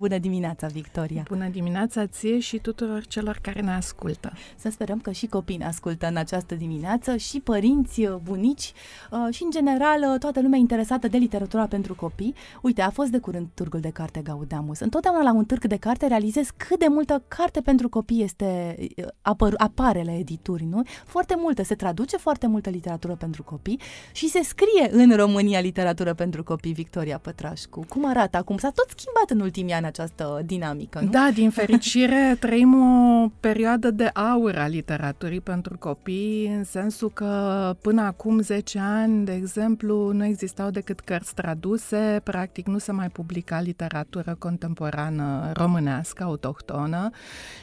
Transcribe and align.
Bună 0.00 0.18
dimineața, 0.18 0.66
Victoria! 0.66 1.22
Bună 1.28 1.48
dimineața 1.48 2.06
ție 2.06 2.38
și 2.38 2.58
tuturor 2.58 3.06
celor 3.06 3.38
care 3.42 3.60
ne 3.60 3.70
ascultă! 3.70 4.32
Să 4.56 4.70
sperăm 4.70 5.00
că 5.00 5.10
și 5.10 5.26
copiii 5.26 5.58
ne 5.58 5.64
ascultă 5.64 6.06
în 6.06 6.16
această 6.16 6.54
dimineață, 6.54 7.16
și 7.16 7.40
părinți, 7.40 8.00
uh, 8.04 8.14
bunici 8.22 8.72
uh, 9.10 9.34
și, 9.34 9.42
în 9.42 9.50
general, 9.50 10.12
uh, 10.12 10.18
toată 10.18 10.40
lumea 10.40 10.58
interesată 10.58 11.08
de 11.08 11.16
literatura 11.16 11.66
pentru 11.66 11.94
copii. 11.94 12.34
Uite, 12.62 12.82
a 12.82 12.90
fost 12.90 13.10
de 13.10 13.18
curând 13.18 13.46
Târgul 13.54 13.80
de 13.80 13.88
Carte 13.90 14.20
Gaudamus. 14.20 14.80
Întotdeauna 14.80 15.22
la 15.22 15.32
un 15.32 15.44
târg 15.44 15.66
de 15.66 15.76
carte 15.76 16.06
realizez 16.06 16.48
cât 16.56 16.78
de 16.78 16.86
multă 16.88 17.22
carte 17.28 17.60
pentru 17.60 17.88
copii 17.88 18.22
este, 18.22 18.76
apăr, 19.22 19.54
apare 19.56 20.02
la 20.02 20.12
edituri, 20.12 20.64
nu? 20.64 20.82
Foarte 21.04 21.34
multă, 21.38 21.62
se 21.62 21.74
traduce 21.74 22.16
foarte 22.16 22.46
multă 22.46 22.70
literatură 22.70 23.14
pentru 23.14 23.42
copii 23.42 23.80
și 24.12 24.28
se 24.28 24.42
scrie 24.42 24.88
în 24.90 25.16
România 25.16 25.60
literatură 25.60 26.14
pentru 26.14 26.42
copii, 26.44 26.72
Victoria 26.72 27.18
Pătrașcu. 27.18 27.84
Cum 27.88 28.08
arată 28.08 28.36
acum? 28.36 28.56
S-a 28.56 28.70
tot 28.70 28.86
schimbat 28.96 29.30
în 29.30 29.40
ultimii 29.40 29.74
ani 29.74 29.86
această 29.98 30.40
dinamică, 30.44 31.00
nu? 31.00 31.10
Da, 31.10 31.30
din 31.34 31.50
fericire 31.50 32.36
trăim 32.40 32.74
o 32.74 33.28
perioadă 33.40 33.90
de 33.90 34.04
aur 34.04 34.56
a 34.56 34.66
literaturii 34.66 35.40
pentru 35.40 35.78
copii, 35.78 36.46
în 36.56 36.64
sensul 36.64 37.10
că 37.10 37.74
până 37.80 38.02
acum 38.02 38.40
10 38.40 38.78
ani, 38.78 39.24
de 39.24 39.32
exemplu, 39.32 40.12
nu 40.12 40.24
existau 40.24 40.70
decât 40.70 41.00
cărți 41.00 41.34
traduse, 41.34 42.20
practic 42.24 42.66
nu 42.66 42.78
se 42.78 42.92
mai 42.92 43.08
publica 43.08 43.60
literatură 43.60 44.36
contemporană 44.38 45.50
românească, 45.54 46.22
autohtonă 46.22 47.10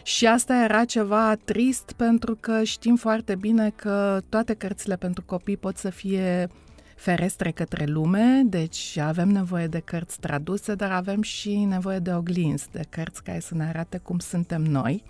și 0.04 0.28
asta 0.28 0.64
era 0.64 0.86
ceva 0.86 1.36
trist 1.44 1.92
pentru 1.92 2.38
că 2.40 2.64
știm 2.64 2.96
foarte 2.96 3.36
bine 3.36 3.72
că 3.76 4.20
toate 4.30 4.54
cărțile 4.54 4.96
pentru 4.96 5.24
copii 5.26 5.58
pot 5.58 5.78
să 5.78 5.90
fie 5.90 6.50
ferestre 6.96 7.52
către 7.52 7.86
lume, 7.86 8.42
deci 8.46 8.98
avem 8.98 9.30
nevoie 9.30 9.68
de 9.68 9.80
cărți 9.80 10.20
traduse, 10.20 10.76
dar 10.76 10.92
avem 10.92 11.22
și 11.22 11.56
nevoie 11.56 12.00
de 12.00 12.14
oglinzi, 12.14 12.72
de 12.72 12.84
cărți 12.90 13.24
care 13.24 13.40
să 13.40 13.56
ne 13.56 13.64
arate 13.64 13.98
cum 13.98 14.20
suntem 14.20 14.62
noi. 14.62 15.04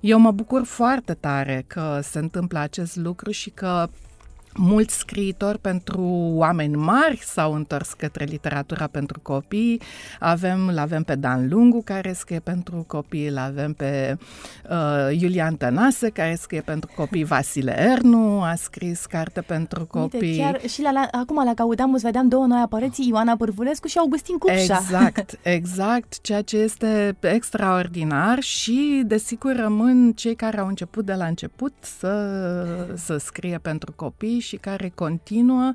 Eu 0.00 0.18
mă 0.18 0.30
bucur 0.30 0.64
foarte 0.64 1.14
tare 1.14 1.64
că 1.66 2.00
se 2.02 2.18
întâmplă 2.18 2.58
acest 2.58 2.96
lucru 2.96 3.30
și 3.30 3.50
că 3.50 3.88
Mulți 4.56 4.96
scriitori 4.96 5.58
pentru 5.58 6.02
oameni 6.34 6.74
mari 6.74 7.20
s-au 7.24 7.54
întors 7.54 7.92
către 7.92 8.24
literatura 8.24 8.86
pentru 8.86 9.20
copii. 9.20 9.80
Avem, 10.20 10.70
l 10.70 10.78
avem 10.78 11.02
pe 11.02 11.14
Dan 11.14 11.48
Lungu, 11.48 11.82
care 11.84 12.12
scrie 12.12 12.38
pentru 12.38 12.84
copii, 12.86 13.26
îl 13.26 13.38
avem 13.38 13.72
pe 13.72 14.16
uh, 14.70 15.20
Iulian 15.20 15.56
Tănase, 15.56 16.08
care 16.08 16.34
scrie 16.34 16.60
pentru 16.60 16.90
copii, 16.96 17.24
Vasile 17.24 17.80
Ernu 17.80 18.42
a 18.42 18.54
scris 18.54 19.06
carte 19.06 19.40
pentru 19.40 19.86
copii. 19.86 20.20
Uite, 20.20 20.42
chiar 20.42 20.68
și 20.68 20.82
la, 20.82 20.90
la, 20.90 21.08
acum 21.10 21.44
la 21.44 21.54
Gaudamus 21.54 22.02
vedeam 22.02 22.28
două 22.28 22.46
noi 22.46 22.60
apariții, 22.60 23.08
Ioana 23.08 23.36
Pârvulescu 23.36 23.86
și 23.86 23.98
Augustin 23.98 24.38
Cupșa. 24.38 24.78
Exact, 24.80 25.38
exact, 25.58 26.20
ceea 26.20 26.42
ce 26.42 26.56
este 26.56 27.16
extraordinar 27.20 28.40
și, 28.40 29.02
desigur, 29.06 29.56
rămân 29.56 30.12
cei 30.12 30.34
care 30.34 30.60
au 30.60 30.66
început 30.66 31.04
de 31.04 31.14
la 31.14 31.24
început 31.24 31.72
să, 31.80 32.94
să 32.94 33.16
scrie 33.16 33.58
pentru 33.58 33.92
copii 33.96 34.40
și 34.42 34.56
care 34.56 34.92
continuă. 34.94 35.72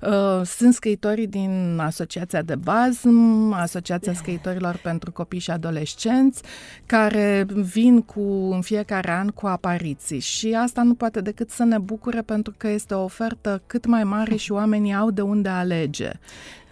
Uh, 0.00 0.40
sunt 0.44 0.74
scriitorii 0.74 1.26
din 1.26 1.78
Asociația 1.80 2.42
de 2.42 2.54
Bazm, 2.54 3.52
Asociația 3.52 4.12
Scriitorilor 4.12 4.80
pentru 4.82 5.12
Copii 5.12 5.38
și 5.38 5.50
Adolescenți, 5.50 6.42
care 6.86 7.46
vin 7.48 8.02
cu 8.02 8.20
în 8.52 8.60
fiecare 8.60 9.10
an 9.10 9.28
cu 9.28 9.46
apariții 9.46 10.18
și 10.18 10.54
asta 10.54 10.82
nu 10.82 10.94
poate 10.94 11.20
decât 11.20 11.50
să 11.50 11.64
ne 11.64 11.78
bucure 11.78 12.22
pentru 12.22 12.54
că 12.56 12.68
este 12.68 12.94
o 12.94 13.02
ofertă 13.02 13.62
cât 13.66 13.86
mai 13.86 14.04
mare 14.04 14.36
și 14.36 14.52
oamenii 14.52 14.94
au 14.94 15.10
de 15.10 15.20
unde 15.20 15.48
alege. 15.48 16.10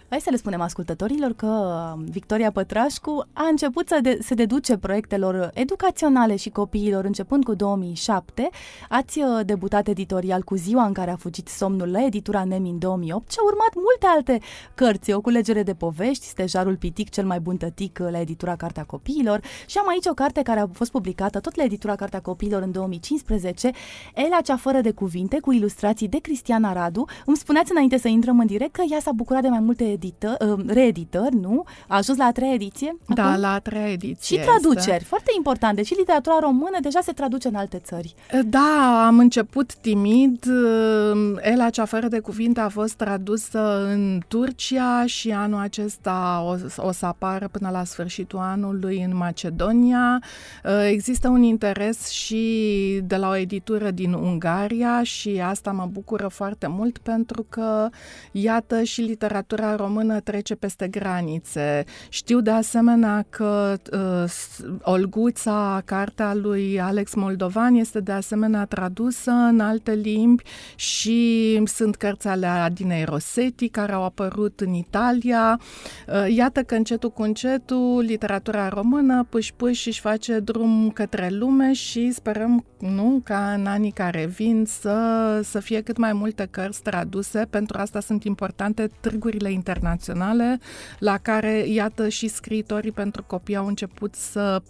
Hai 0.09 0.19
să 0.19 0.29
le 0.29 0.37
spunem 0.37 0.61
ascultătorilor 0.61 1.33
că 1.33 1.45
um, 1.45 2.03
Victoria 2.03 2.51
Pătrașcu 2.51 3.27
a 3.33 3.43
început 3.49 3.87
să 3.87 3.99
de- 4.01 4.17
se 4.21 4.33
deduce 4.33 4.77
proiectelor 4.77 5.51
educaționale 5.53 6.35
și 6.35 6.49
copiilor 6.49 7.05
începând 7.05 7.43
cu 7.43 7.53
2007. 7.53 8.49
Ați 8.89 9.19
uh, 9.19 9.25
debutat 9.45 9.87
editorial 9.87 10.41
cu 10.41 10.55
ziua 10.55 10.85
în 10.85 10.93
care 10.93 11.11
a 11.11 11.15
fugit 11.15 11.47
somnul 11.47 11.91
la 11.91 12.03
editura 12.03 12.43
Nemi 12.43 12.69
în 12.69 12.79
2008 12.79 13.31
și 13.31 13.37
au 13.39 13.45
urmat 13.45 13.69
multe 13.73 14.05
alte 14.15 14.45
cărți, 14.75 15.11
o 15.11 15.21
culegere 15.21 15.63
de 15.63 15.73
povești, 15.73 16.25
Stejarul 16.25 16.75
Pitic, 16.75 17.09
cel 17.09 17.25
mai 17.25 17.39
bun 17.39 17.57
tătic 17.57 17.99
uh, 18.01 18.07
la 18.11 18.19
editura 18.19 18.55
Cartea 18.55 18.83
Copiilor 18.83 19.41
și 19.67 19.77
am 19.77 19.87
aici 19.87 20.05
o 20.05 20.13
carte 20.13 20.41
care 20.41 20.59
a 20.59 20.67
fost 20.73 20.91
publicată 20.91 21.39
tot 21.39 21.55
la 21.55 21.63
editura 21.63 21.95
Cartea 21.95 22.21
Copiilor 22.21 22.61
în 22.61 22.71
2015, 22.71 23.71
Ela 24.15 24.41
cea 24.41 24.57
fără 24.57 24.81
de 24.81 24.91
cuvinte, 24.91 25.39
cu 25.39 25.51
ilustrații 25.51 26.07
de 26.07 26.17
Cristiana 26.19 26.73
Radu. 26.73 27.05
Îmi 27.25 27.37
spuneați 27.37 27.71
înainte 27.71 27.97
să 27.97 28.07
intrăm 28.07 28.39
în 28.39 28.45
direct 28.45 28.71
că 28.71 28.83
ea 28.89 28.99
s-a 28.99 29.11
bucurat 29.11 29.41
de 29.41 29.47
mai 29.47 29.59
multe 29.59 29.97
edită, 29.99 30.37
uh, 30.39 30.65
reeditări, 30.67 31.35
nu? 31.35 31.63
A 31.87 31.95
ajuns 31.97 32.17
la 32.17 32.25
a 32.25 32.31
treia 32.31 32.53
ediție? 32.53 32.97
Da, 33.07 33.29
acum? 33.29 33.41
la 33.41 33.53
a 33.53 33.59
treia 33.59 33.91
ediție. 33.91 34.37
Și 34.37 34.43
traduceri, 34.43 34.95
este. 34.95 35.03
foarte 35.03 35.31
important. 35.35 35.75
Deci 35.75 35.95
literatura 35.97 36.37
română 36.39 36.77
deja 36.81 36.99
se 37.01 37.11
traduce 37.11 37.47
în 37.47 37.55
alte 37.55 37.81
țări. 37.83 38.15
Da, 38.45 39.03
am 39.07 39.19
început 39.19 39.75
timid. 39.75 40.45
Ela 41.41 41.69
cea 41.69 41.85
fără 41.85 42.07
de 42.07 42.19
cuvinte 42.19 42.59
a 42.59 42.69
fost 42.69 42.93
tradusă 42.93 43.85
în 43.85 44.19
Turcia 44.27 45.05
și 45.05 45.31
anul 45.31 45.59
acesta 45.59 46.43
o, 46.45 46.85
o 46.87 46.91
să 46.91 47.05
apară 47.05 47.47
până 47.51 47.69
la 47.69 47.83
sfârșitul 47.83 48.39
anului 48.39 49.03
în 49.03 49.15
Macedonia. 49.15 50.21
Există 50.89 51.27
un 51.27 51.43
interes 51.43 52.09
și 52.09 52.99
de 53.03 53.15
la 53.15 53.29
o 53.29 53.35
editură 53.35 53.91
din 53.91 54.13
Ungaria 54.13 55.03
și 55.03 55.41
asta 55.43 55.71
mă 55.71 55.87
bucură 55.91 56.27
foarte 56.27 56.67
mult 56.67 56.97
pentru 56.97 57.45
că, 57.49 57.89
iată, 58.31 58.83
și 58.83 59.01
literatura 59.01 59.75
română 59.75 59.88
română 59.89 60.19
trece 60.19 60.55
peste 60.55 60.87
granițe. 60.87 61.83
Știu 62.09 62.41
de 62.41 62.49
asemenea 62.51 63.25
că 63.29 63.77
uh, 63.93 64.79
Olguța, 64.81 65.81
cartea 65.85 66.33
lui 66.33 66.79
Alex 66.81 67.13
Moldovan, 67.13 67.75
este 67.75 67.99
de 67.99 68.11
asemenea 68.11 68.65
tradusă 68.65 69.31
în 69.31 69.59
alte 69.59 69.93
limbi 69.93 70.43
și 70.75 71.61
sunt 71.65 71.95
cărți 71.95 72.27
ale 72.27 72.45
Adinei 72.45 73.03
Rossetti 73.03 73.69
care 73.69 73.91
au 73.91 74.03
apărut 74.03 74.59
în 74.59 74.73
Italia. 74.73 75.59
Uh, 76.07 76.35
iată 76.35 76.63
că 76.63 76.75
încetul 76.75 77.11
cu 77.11 77.21
încetul 77.21 78.03
literatura 78.07 78.67
română 78.67 79.25
pâși 79.29 79.53
pâși 79.53 79.87
își 79.87 79.99
face 79.99 80.39
drum 80.39 80.89
către 80.93 81.29
lume 81.31 81.73
și 81.73 82.11
sperăm 82.11 82.65
nu 82.79 83.21
ca 83.23 83.53
în 83.53 83.65
anii 83.65 83.91
care 83.91 84.25
vin 84.25 84.65
să, 84.67 85.39
să 85.43 85.59
fie 85.59 85.81
cât 85.81 85.97
mai 85.97 86.13
multe 86.13 86.47
cărți 86.51 86.81
traduse. 86.81 87.47
Pentru 87.49 87.77
asta 87.79 87.99
sunt 87.99 88.23
importante 88.23 88.89
târgurile 89.01 89.51
internaționale 89.51 89.77
internaționale, 89.79 90.59
la 90.99 91.17
care, 91.17 91.67
iată, 91.67 92.09
și 92.09 92.27
scriitorii 92.27 92.91
pentru 92.91 93.23
copii 93.27 93.55
au 93.55 93.67
început 93.67 94.15
să 94.15 94.61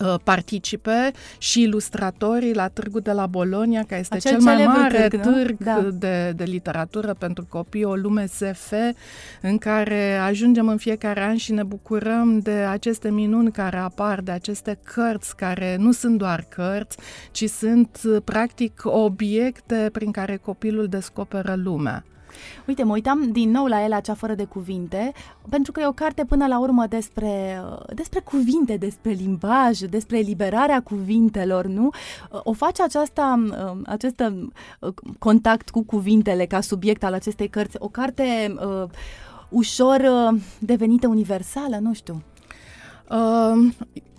uh, 0.00 0.14
participe 0.24 1.12
și 1.38 1.62
ilustratorii 1.62 2.54
la 2.54 2.68
Târgul 2.68 3.00
de 3.00 3.12
la 3.12 3.26
Bolonia, 3.26 3.84
care 3.88 4.00
este 4.00 4.14
Acel 4.14 4.30
cel 4.30 4.40
mai 4.40 4.66
mare 4.66 5.08
târg, 5.08 5.22
târg 5.22 5.56
da. 5.58 5.88
de, 5.92 6.32
de 6.36 6.44
literatură 6.44 7.14
pentru 7.14 7.46
copii, 7.48 7.84
o 7.84 7.94
lume 7.94 8.26
SF, 8.26 8.72
în 9.42 9.58
care 9.58 10.16
ajungem 10.16 10.68
în 10.68 10.76
fiecare 10.76 11.20
an 11.22 11.36
și 11.36 11.52
ne 11.52 11.62
bucurăm 11.62 12.38
de 12.38 12.50
aceste 12.50 13.10
minuni 13.10 13.52
care 13.52 13.76
apar, 13.76 14.20
de 14.20 14.30
aceste 14.30 14.78
cărți 14.82 15.36
care 15.36 15.76
nu 15.78 15.92
sunt 15.92 16.18
doar 16.18 16.46
cărți, 16.48 16.96
ci 17.30 17.48
sunt 17.48 18.00
practic 18.24 18.80
obiecte 18.84 19.88
prin 19.92 20.10
care 20.10 20.36
copilul 20.36 20.86
descoperă 20.86 21.54
lumea. 21.56 22.04
Uite, 22.66 22.82
mă 22.82 22.92
uitam 22.92 23.32
din 23.32 23.50
nou 23.50 23.66
la 23.66 23.84
el, 23.84 24.00
cea 24.00 24.14
fără 24.14 24.34
de 24.34 24.44
cuvinte, 24.44 25.12
pentru 25.48 25.72
că 25.72 25.80
e 25.80 25.86
o 25.86 25.92
carte 25.92 26.24
până 26.24 26.46
la 26.46 26.58
urmă 26.58 26.86
despre, 26.86 27.62
despre 27.94 28.20
cuvinte, 28.20 28.76
despre 28.76 29.10
limbaj, 29.10 29.78
despre 29.78 30.18
eliberarea 30.18 30.82
cuvintelor, 30.82 31.66
nu? 31.66 31.90
O 32.30 32.52
face 32.52 32.82
aceasta, 32.82 33.44
acest 33.84 34.22
contact 35.18 35.70
cu 35.70 35.82
cuvintele 35.82 36.46
ca 36.46 36.60
subiect 36.60 37.04
al 37.04 37.12
acestei 37.12 37.48
cărți, 37.48 37.76
o 37.78 37.88
carte 37.88 38.54
uh, 38.56 38.88
ușor 39.48 40.00
uh, 40.00 40.40
devenită 40.58 41.08
universală, 41.08 41.78
nu 41.80 41.94
știu. 41.94 42.22
Uh, 43.10 43.72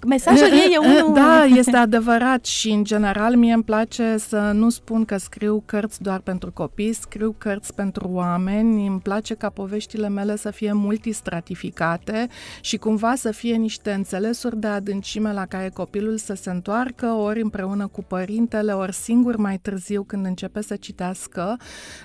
Mesajul 0.08 0.48
ei 0.64 0.72
e 0.74 0.78
unul... 0.78 1.14
Da, 1.14 1.44
este 1.44 1.78
adevărat 1.78 2.46
și 2.46 2.70
în 2.70 2.84
general 2.84 3.36
mie 3.36 3.54
îmi 3.54 3.64
place 3.64 4.16
să 4.18 4.52
nu 4.54 4.70
spun 4.70 5.06
că 5.06 5.18
scriu 5.18 5.64
cărți 5.66 6.02
doar 6.02 6.20
pentru 6.20 6.52
copii, 6.52 6.94
scriu 6.94 7.36
cărți 7.38 7.74
pentru 7.74 8.10
oameni, 8.12 8.88
îmi 8.88 9.00
place 9.00 9.34
ca 9.34 9.50
poveștile 9.50 10.10
mele 10.10 10.36
să 10.36 10.52
fie 10.52 10.74
multistratificate 10.74 12.28
și 12.62 12.78
cumva 12.78 13.16
să 13.16 13.32
fie 13.32 13.56
niște 13.56 13.92
înțelesuri 13.92 14.60
de 14.60 14.68
adâncime 14.68 15.34
la 15.34 15.46
care 15.46 15.70
copilul 15.74 16.18
să 16.18 16.34
se 16.34 16.50
întoarcă 16.50 17.08
ori 17.08 17.42
împreună 17.42 17.88
cu 17.88 18.04
părintele, 18.04 18.72
ori 18.72 18.94
singur 18.94 19.36
mai 19.36 19.58
târziu 19.58 20.04
când 20.04 20.26
începe 20.26 20.62
să 20.62 20.76
citească. 20.76 21.58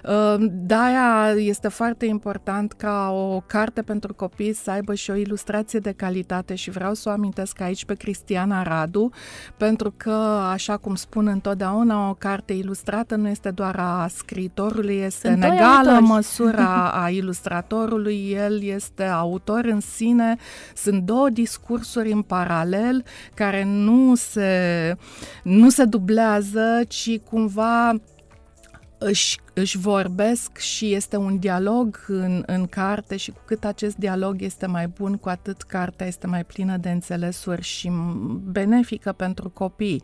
Uh, 0.04 0.34
de-aia 0.50 1.34
este 1.36 1.68
foarte 1.68 2.06
important 2.06 2.72
ca 2.72 3.10
o 3.12 3.40
carte 3.46 3.82
pentru 3.82 4.14
copii 4.14 4.52
să 4.52 4.70
aibă 4.70 4.94
și 4.94 5.10
o 5.10 5.14
ilustrație 5.14 5.78
de 5.78 5.92
calitate 5.92 6.54
și 6.54 6.70
și 6.70 6.76
vreau 6.76 6.94
să 6.94 7.08
o 7.08 7.12
amintesc 7.12 7.60
aici 7.60 7.79
pe 7.84 7.94
Cristiana 7.94 8.62
Radu, 8.62 9.10
pentru 9.56 9.94
că, 9.96 10.10
așa 10.52 10.76
cum 10.76 10.94
spun 10.94 11.26
întotdeauna, 11.26 12.08
o 12.08 12.14
carte 12.14 12.52
ilustrată 12.52 13.16
nu 13.16 13.28
este 13.28 13.50
doar 13.50 13.76
a 13.78 14.08
scriitorului, 14.16 14.96
este 14.96 15.28
Sunt 15.28 15.42
în 15.44 15.50
egală 15.50 15.90
autori. 15.90 16.02
măsură 16.02 16.68
a 17.02 17.08
ilustratorului, 17.08 18.30
el 18.30 18.62
este 18.62 19.04
autor 19.04 19.64
în 19.64 19.80
sine, 19.80 20.36
sunt 20.74 21.02
două 21.02 21.28
discursuri 21.28 22.12
în 22.12 22.22
paralel 22.22 23.04
care 23.34 23.64
nu 23.64 24.14
se, 24.14 24.96
nu 25.42 25.68
se 25.70 25.84
dublează, 25.84 26.80
ci 26.88 27.18
cumva 27.18 27.94
își 28.98 29.38
își 29.60 29.78
vorbesc 29.78 30.58
și 30.58 30.94
este 30.94 31.16
un 31.16 31.38
dialog 31.38 32.04
în, 32.06 32.42
în 32.46 32.66
carte 32.66 33.16
și 33.16 33.30
cu 33.30 33.40
cât 33.44 33.64
acest 33.64 33.96
dialog 33.96 34.42
este 34.42 34.66
mai 34.66 34.86
bun, 34.86 35.16
cu 35.16 35.28
atât 35.28 35.62
cartea 35.62 36.06
este 36.06 36.26
mai 36.26 36.44
plină 36.44 36.76
de 36.76 36.90
înțelesuri 36.90 37.62
și 37.62 37.90
benefică 38.42 39.12
pentru 39.12 39.50
copii. 39.50 40.02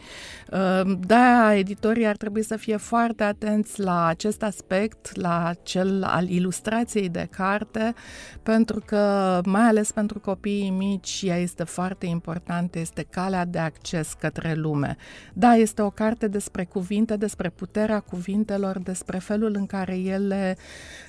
Ă, 0.52 0.84
da, 1.06 1.54
editorii 1.54 2.06
ar 2.06 2.16
trebui 2.16 2.42
să 2.42 2.56
fie 2.56 2.76
foarte 2.76 3.22
atenți 3.22 3.80
la 3.80 4.06
acest 4.06 4.42
aspect, 4.42 5.16
la 5.16 5.52
cel 5.62 6.02
al 6.02 6.28
ilustrației 6.28 7.08
de 7.08 7.28
carte, 7.30 7.94
pentru 8.42 8.82
că, 8.86 9.40
mai 9.44 9.62
ales 9.62 9.92
pentru 9.92 10.20
copiii 10.20 10.70
mici, 10.70 11.22
ea 11.24 11.36
este 11.36 11.64
foarte 11.64 12.06
importantă, 12.06 12.78
este 12.78 13.06
calea 13.10 13.44
de 13.44 13.58
acces 13.58 14.12
către 14.12 14.54
lume. 14.54 14.96
Da, 15.32 15.54
este 15.54 15.82
o 15.82 15.90
carte 15.90 16.28
despre 16.28 16.64
cuvinte, 16.64 17.16
despre 17.16 17.48
puterea 17.48 18.00
cuvintelor, 18.00 18.78
despre 18.78 19.18
felul 19.18 19.45
felul 19.46 19.60
în 19.60 19.66
care 19.66 19.96
ele 19.96 20.56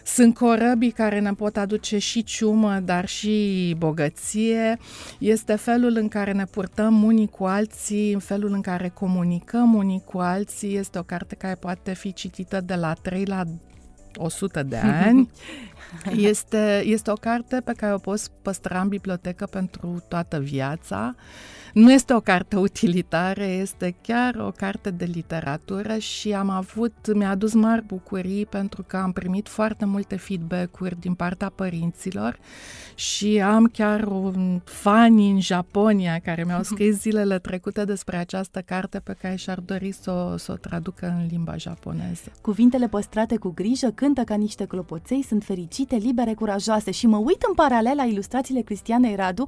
sunt 0.06 0.34
corăbii 0.36 0.92
care 0.92 1.20
ne 1.20 1.34
pot 1.34 1.58
aduce 1.58 1.98
și 1.98 2.24
ciumă, 2.24 2.80
dar 2.80 3.08
și 3.08 3.76
bogăție. 3.78 4.78
Este 5.20 5.56
felul 5.56 5.96
în 5.96 6.08
care 6.08 6.32
ne 6.32 6.46
purtăm 6.46 7.04
unii 7.04 7.28
cu 7.28 7.44
alții, 7.44 8.14
în 8.14 8.20
felul 8.20 8.52
în 8.52 8.62
care 8.62 8.90
comunicăm 8.90 9.74
unii 9.74 10.04
cu 10.06 10.18
alții. 10.18 10.76
Este 10.76 11.00
o 11.00 11.04
carte 11.04 11.36
care 11.36 11.56
poate 11.56 11.94
fi 11.94 12.14
citită 12.14 12.62
de 12.62 12.76
la 12.76 12.94
3 12.94 13.26
la 13.26 13.44
100 14.16 14.64
de 14.64 14.78
ani. 14.78 15.30
Este, 16.16 16.82
este 16.86 17.12
o 17.12 17.14
carte 17.14 17.62
pe 17.66 17.74
care 17.78 17.94
o 17.94 17.98
poți 17.98 18.32
păstra 18.42 18.82
în 18.82 18.88
bibliotecă 18.88 19.46
pentru 19.46 20.04
toată 20.08 20.40
viața. 20.40 21.16
Nu 21.74 21.92
este 21.92 22.14
o 22.14 22.20
carte 22.20 22.56
utilitară, 22.56 23.44
este 23.44 23.96
chiar 24.02 24.36
o 24.36 24.52
carte 24.52 24.90
de 24.90 25.06
literatură 25.06 25.98
și 25.98 26.34
am 26.34 26.50
avut, 26.50 27.14
mi-a 27.14 27.30
adus 27.30 27.54
mari 27.54 27.86
bucurii 27.86 28.46
pentru 28.46 28.84
că 28.88 28.98
am 28.98 29.12
primit 29.12 29.48
foarte 29.48 29.86
multe 29.86 30.16
feedback-uri 30.16 31.00
din 31.00 31.14
partea 31.14 31.52
părinților 31.56 32.40
și 32.96 33.42
am 33.42 33.66
chiar 33.66 34.04
un 34.04 34.62
fani 34.64 35.30
în 35.30 35.40
Japonia 35.40 36.20
care 36.20 36.44
mi-au 36.44 36.64
scris 36.74 37.00
zilele 37.00 37.40
trecute 37.40 37.86
despre 37.86 38.18
această 38.18 38.62
carte 38.62 39.00
pe 39.00 39.16
care 39.22 39.36
și-ar 39.36 39.60
dori 39.60 39.92
să 39.92 40.12
o, 40.12 40.38
să 40.38 40.52
o 40.52 40.56
traducă 40.56 41.16
în 41.20 41.28
limba 41.30 41.58
japoneză. 41.58 42.32
Cuvintele 42.42 42.88
păstrate 42.88 43.38
cu 43.38 43.50
grijă 43.56 43.92
cântă 43.96 44.22
ca 44.22 44.36
niște 44.36 44.66
clopoței, 44.66 45.24
sunt 45.24 45.44
fericite, 45.44 45.96
libere, 45.96 46.34
curajoase 46.34 46.92
și 46.92 47.08
mă 47.08 47.18
uit 47.18 47.44
în 47.48 47.54
paralel 47.54 47.96
la 47.96 48.04
ilustrațiile 48.04 48.62
Cristianei 48.62 49.16
Radu, 49.16 49.46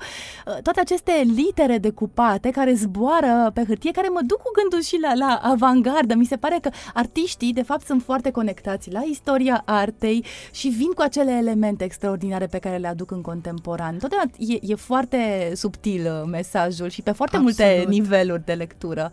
toate 0.61 0.79
aceste 0.79 1.11
litere 1.35 1.77
de 1.77 1.89
cupa 1.89 2.08
spate, 2.09 2.49
care 2.49 2.73
zboară 2.73 3.51
pe 3.53 3.63
hârtie, 3.67 3.91
care 3.91 4.07
mă 4.07 4.19
duc 4.25 4.37
cu 4.37 4.51
gândul 4.59 4.81
și 4.81 4.97
la, 5.01 5.13
la 5.13 5.39
avangardă. 5.43 6.15
Mi 6.15 6.25
se 6.25 6.35
pare 6.35 6.57
că 6.61 6.69
artiștii, 6.93 7.53
de 7.53 7.61
fapt, 7.61 7.85
sunt 7.85 8.03
foarte 8.03 8.31
conectați 8.31 8.91
la 8.91 9.01
istoria 9.01 9.61
artei 9.65 10.25
și 10.51 10.67
vin 10.67 10.91
cu 10.91 11.01
acele 11.01 11.31
elemente 11.31 11.83
extraordinare 11.83 12.45
pe 12.45 12.59
care 12.59 12.77
le 12.77 12.87
aduc 12.87 13.11
în 13.11 13.21
contemporan. 13.21 13.97
Totdeauna 13.97 14.31
e, 14.37 14.57
e 14.61 14.75
foarte 14.75 15.51
subtil 15.55 16.05
uh, 16.05 16.29
mesajul 16.31 16.89
și 16.89 17.01
pe 17.01 17.11
foarte 17.11 17.35
Absolut. 17.35 17.57
multe 17.57 17.85
niveluri 17.89 18.45
de 18.45 18.53
lectură. 18.53 19.11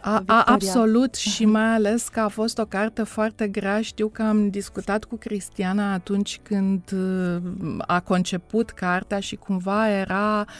A, 0.00 0.22
a, 0.26 0.42
absolut 0.46 1.14
și 1.32 1.44
mai 1.44 1.74
ales 1.74 2.08
că 2.08 2.20
a 2.20 2.28
fost 2.28 2.58
o 2.58 2.64
carte 2.64 3.02
foarte 3.02 3.48
grea. 3.48 3.80
Știu 3.80 4.08
că 4.08 4.22
am 4.22 4.50
discutat 4.50 5.04
cu 5.04 5.16
Cristiana 5.16 5.92
atunci 5.92 6.40
când 6.42 6.82
uh, 6.92 7.76
a 7.86 8.00
conceput 8.00 8.70
cartea 8.70 9.20
și 9.20 9.36
cumva 9.36 9.90
era 9.90 10.44
uh, 10.48 10.54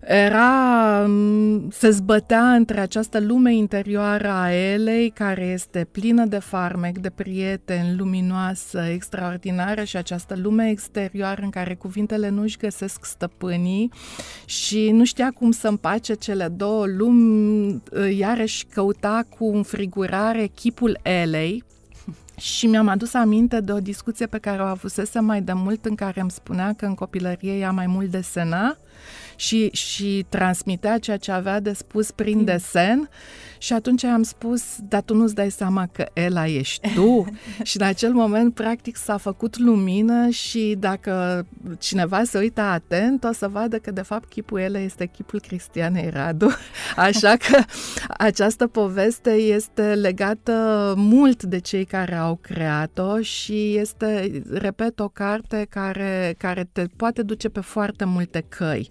era, 0.00 1.04
mm, 1.06 1.70
se 1.70 1.90
zbătea 1.90 2.54
între 2.54 2.80
această 2.80 3.20
lume 3.20 3.54
interioară 3.54 4.28
a 4.28 4.52
Elei, 4.52 5.10
care 5.10 5.44
este 5.44 5.88
plină 5.92 6.24
de 6.24 6.38
farmec, 6.38 6.98
de 6.98 7.10
prieteni, 7.10 7.96
luminoasă, 7.96 8.80
extraordinară, 8.80 9.84
și 9.84 9.96
această 9.96 10.36
lume 10.36 10.70
exterioară 10.70 11.42
în 11.42 11.50
care 11.50 11.74
cuvintele 11.74 12.28
nu 12.28 12.42
își 12.42 12.56
găsesc 12.56 13.04
stăpânii 13.04 13.90
și 14.44 14.90
nu 14.90 15.04
știa 15.04 15.30
cum 15.30 15.50
să 15.50 15.68
împace 15.68 16.14
cele 16.14 16.48
două 16.48 16.86
lumi, 16.86 17.82
iarăși 18.18 18.64
căuta 18.64 19.26
cu 19.38 19.44
înfrigurare 19.54 20.46
chipul 20.54 20.98
Elei, 21.02 21.64
și 22.38 22.66
mi-am 22.66 22.88
adus 22.88 23.14
aminte 23.14 23.60
de 23.60 23.72
o 23.72 23.80
discuție 23.80 24.26
pe 24.26 24.38
care 24.38 24.62
o 24.62 24.64
avusese 24.64 25.20
mai 25.20 25.42
de 25.42 25.52
mult 25.52 25.84
în 25.84 25.94
care 25.94 26.20
îmi 26.20 26.30
spunea 26.30 26.72
că 26.76 26.86
în 26.86 26.94
copilărie 26.94 27.58
ea 27.58 27.70
mai 27.70 27.86
mult 27.86 28.10
desena 28.10 28.76
și, 29.36 29.68
și 29.72 30.26
transmitea 30.28 30.98
ceea 30.98 31.16
ce 31.16 31.32
avea 31.32 31.60
de 31.60 31.72
spus 31.72 32.10
prin 32.10 32.44
desen 32.44 33.08
și 33.58 33.72
atunci 33.72 34.04
am 34.04 34.22
spus, 34.22 34.62
dar 34.88 35.02
tu 35.02 35.14
nu-ți 35.14 35.34
dai 35.34 35.50
seama 35.50 35.88
că 35.92 36.06
Ela 36.12 36.46
ești 36.46 36.94
tu? 36.94 37.24
și 37.62 37.80
în 37.80 37.86
acel 37.86 38.12
moment, 38.12 38.54
practic, 38.54 38.96
s-a 38.96 39.16
făcut 39.16 39.58
lumină 39.58 40.28
și 40.28 40.76
dacă 40.78 41.46
cineva 41.78 42.24
se 42.24 42.38
uită 42.38 42.60
atent, 42.60 43.24
o 43.24 43.32
să 43.32 43.48
vadă 43.48 43.78
că, 43.78 43.90
de 43.90 44.02
fapt, 44.02 44.28
chipul 44.28 44.58
Ela 44.58 44.78
este 44.78 45.06
chipul 45.06 45.40
Cristianei 45.40 46.10
Radu. 46.10 46.48
Așa 46.96 47.36
că 47.36 47.62
această 48.08 48.66
poveste 48.66 49.30
este 49.30 49.94
legată 49.94 50.94
mult 50.96 51.42
de 51.42 51.58
cei 51.58 51.84
care 51.84 52.14
au 52.14 52.38
creat-o 52.42 53.20
și 53.20 53.76
este, 53.76 54.42
repet, 54.52 55.00
o 55.00 55.08
carte 55.08 55.66
care, 55.70 56.34
care 56.38 56.68
te 56.72 56.84
poate 56.96 57.22
duce 57.22 57.48
pe 57.48 57.60
foarte 57.60 58.04
multe 58.04 58.44
căi. 58.48 58.87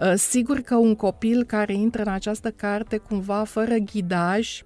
Uh, 0.00 0.12
sigur 0.16 0.60
că 0.60 0.76
un 0.76 0.94
copil 0.94 1.44
care 1.44 1.72
intră 1.72 2.02
în 2.02 2.12
această 2.12 2.50
carte 2.50 2.96
cumva 2.96 3.44
fără 3.44 3.74
ghidaj, 3.74 4.62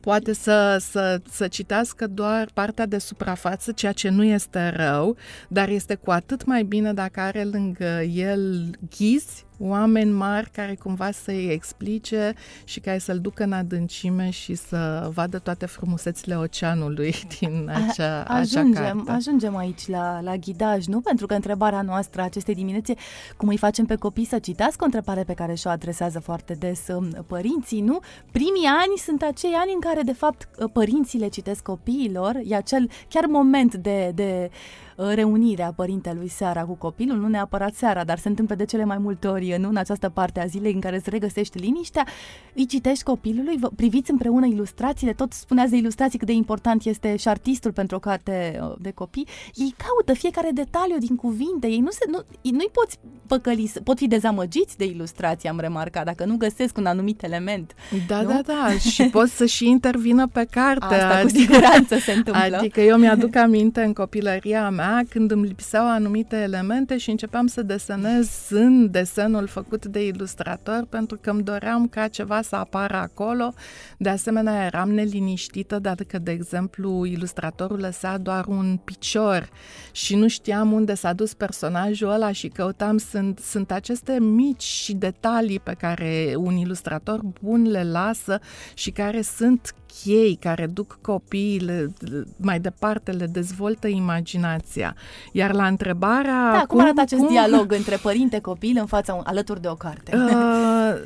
poate 0.00 0.32
să, 0.32 0.76
să, 0.80 1.20
să 1.30 1.48
citească 1.48 2.06
doar 2.06 2.50
partea 2.54 2.86
de 2.86 2.98
suprafață, 2.98 3.72
ceea 3.72 3.92
ce 3.92 4.08
nu 4.08 4.24
este 4.24 4.68
rău, 4.68 5.16
dar 5.48 5.68
este 5.68 5.94
cu 5.94 6.10
atât 6.10 6.44
mai 6.44 6.62
bine 6.62 6.92
dacă 6.92 7.20
are 7.20 7.44
lângă 7.44 8.00
el 8.02 8.70
ghizi 8.96 9.44
oameni 9.66 10.10
mari 10.10 10.50
care 10.50 10.74
cumva 10.74 11.10
să-i 11.10 11.48
explice 11.50 12.32
și 12.64 12.80
care 12.80 12.98
să-l 12.98 13.18
ducă 13.18 13.42
în 13.42 13.52
adâncime 13.52 14.30
și 14.30 14.54
să 14.54 15.10
vadă 15.14 15.38
toate 15.38 15.66
frumusețile 15.66 16.34
oceanului 16.34 17.14
din 17.38 17.70
acea, 17.88 18.22
A, 18.22 18.36
ajungem, 18.36 18.82
acea 18.82 18.92
carte. 18.94 19.10
Ajungem 19.10 19.56
aici 19.56 19.88
la, 19.88 20.20
la 20.20 20.36
ghidaj, 20.36 20.86
nu? 20.86 21.00
Pentru 21.00 21.26
că 21.26 21.34
întrebarea 21.34 21.82
noastră 21.82 22.22
acestei 22.22 22.54
dimineți 22.54 22.94
cum 23.36 23.48
îi 23.48 23.56
facem 23.56 23.84
pe 23.84 23.94
copii 23.94 24.26
să 24.26 24.38
citească, 24.38 24.78
o 24.80 24.84
întrebare 24.84 25.22
pe 25.22 25.34
care 25.34 25.54
și-o 25.54 25.70
adresează 25.70 26.20
foarte 26.20 26.54
des 26.54 26.80
um, 26.88 27.24
părinții, 27.26 27.80
nu? 27.80 28.00
Primii 28.30 28.66
ani 28.66 28.98
sunt 29.04 29.22
acei 29.22 29.52
ani 29.52 29.72
în 29.74 29.80
care, 29.80 30.02
de 30.02 30.12
fapt, 30.12 30.48
părinții 30.72 31.18
le 31.18 31.28
citesc 31.28 31.62
copiilor, 31.62 32.40
e 32.44 32.56
acel 32.56 32.90
chiar 33.08 33.24
moment 33.26 33.74
de, 33.74 34.12
de 34.14 34.50
Uh, 34.93 34.93
reunirea 34.96 35.72
părintelui 35.76 36.28
seara 36.28 36.64
cu 36.64 36.74
copilul, 36.74 37.18
nu 37.18 37.28
neapărat 37.28 37.74
seara, 37.74 38.04
dar 38.04 38.18
se 38.18 38.28
întâmplă 38.28 38.54
de 38.54 38.64
cele 38.64 38.84
mai 38.84 38.98
multe 38.98 39.26
ori, 39.26 39.56
nu 39.58 39.68
în 39.68 39.76
această 39.76 40.08
parte 40.08 40.40
a 40.40 40.46
zilei 40.46 40.72
în 40.72 40.80
care 40.80 40.96
îți 40.96 41.10
regăsești 41.10 41.58
liniștea, 41.58 42.06
îi 42.54 42.66
citești 42.66 43.02
copilului, 43.02 43.56
vă 43.56 43.68
priviți 43.76 44.10
împreună 44.10 44.46
ilustrațiile, 44.46 45.12
tot 45.12 45.32
spuneați 45.32 45.70
de 45.70 45.76
ilustrații 45.76 46.18
cât 46.18 46.26
de 46.26 46.32
important 46.32 46.84
este 46.84 47.16
și 47.16 47.28
artistul 47.28 47.72
pentru 47.72 47.96
o 47.96 47.98
carte 47.98 48.60
uh, 48.62 48.72
de 48.78 48.90
copii, 48.90 49.26
ei 49.54 49.74
caută 49.76 50.12
fiecare 50.12 50.50
detaliu 50.52 50.98
din 50.98 51.16
cuvinte, 51.16 51.66
ei 51.66 51.80
nu 51.80 51.90
se, 51.90 52.04
nu, 52.10 52.18
nu-i 52.42 52.70
poți 52.72 52.98
păcăli, 53.26 53.72
pot 53.84 53.98
fi 53.98 54.08
dezamăgiți 54.08 54.76
de 54.76 54.84
ilustrație, 54.84 55.48
am 55.48 55.60
remarcat, 55.60 56.04
dacă 56.04 56.24
nu 56.24 56.36
găsesc 56.36 56.76
un 56.76 56.86
anumit 56.86 57.22
element. 57.22 57.74
Da, 58.06 58.22
nu? 58.22 58.28
da, 58.28 58.40
da, 58.46 58.78
și 58.78 59.02
pot 59.16 59.28
să 59.28 59.46
și 59.46 59.68
intervină 59.68 60.26
pe 60.26 60.46
carte. 60.50 60.94
Asta 60.94 61.06
adică, 61.06 61.22
cu 61.22 61.28
siguranță 61.28 61.96
se 61.96 62.12
întâmplă. 62.18 62.56
Adică 62.56 62.80
eu 62.80 62.96
mi-aduc 62.96 63.36
aminte 63.36 63.82
în 63.82 63.92
copilăria 63.92 64.70
mea 64.70 64.83
mea 64.84 65.04
când 65.08 65.30
îmi 65.30 65.46
lipseau 65.46 65.90
anumite 65.90 66.36
elemente 66.36 66.98
și 66.98 67.10
începeam 67.10 67.46
să 67.46 67.62
desenez 67.62 68.46
în 68.50 68.90
desenul 68.90 69.46
făcut 69.46 69.86
de 69.86 70.06
ilustrator 70.06 70.86
pentru 70.88 71.18
că 71.20 71.30
îmi 71.30 71.42
doream 71.42 71.88
ca 71.88 72.08
ceva 72.08 72.42
să 72.42 72.56
apară 72.56 72.96
acolo. 72.96 73.54
De 73.98 74.08
asemenea, 74.08 74.64
eram 74.64 74.90
neliniștită 74.90 75.78
dacă, 75.78 76.18
de 76.18 76.30
exemplu, 76.30 77.04
ilustratorul 77.04 77.78
lăsa 77.78 78.18
doar 78.18 78.46
un 78.46 78.80
picior 78.84 79.48
și 79.92 80.16
nu 80.16 80.28
știam 80.28 80.72
unde 80.72 80.94
s-a 80.94 81.12
dus 81.12 81.34
personajul 81.34 82.10
ăla 82.10 82.32
și 82.32 82.48
căutam. 82.48 82.98
Sunt, 82.98 83.38
sunt 83.38 83.70
aceste 83.70 84.20
mici 84.20 84.90
detalii 84.96 85.60
pe 85.60 85.74
care 85.78 86.34
un 86.36 86.56
ilustrator 86.56 87.20
bun 87.42 87.70
le 87.70 87.84
lasă 87.84 88.40
și 88.74 88.90
care 88.90 89.22
sunt 89.22 89.74
ei 90.04 90.38
care 90.40 90.66
duc 90.66 90.98
copiii 91.00 91.90
mai 92.36 92.60
departe, 92.60 93.10
le 93.10 93.26
dezvoltă 93.26 93.86
imaginația. 93.86 94.96
Iar 95.32 95.52
la 95.52 95.66
întrebarea... 95.66 96.50
Da, 96.52 96.58
cum, 96.58 96.66
cum 96.66 96.80
arată 96.80 97.00
acest 97.00 97.20
cum... 97.20 97.30
dialog 97.30 97.72
între 97.72 97.96
părinte-copil 97.96 98.76
în 98.80 98.86
fața 98.86 99.20
alături 99.24 99.60
de 99.60 99.68
o 99.68 99.74
carte? 99.74 100.16
Uh, 100.34 101.00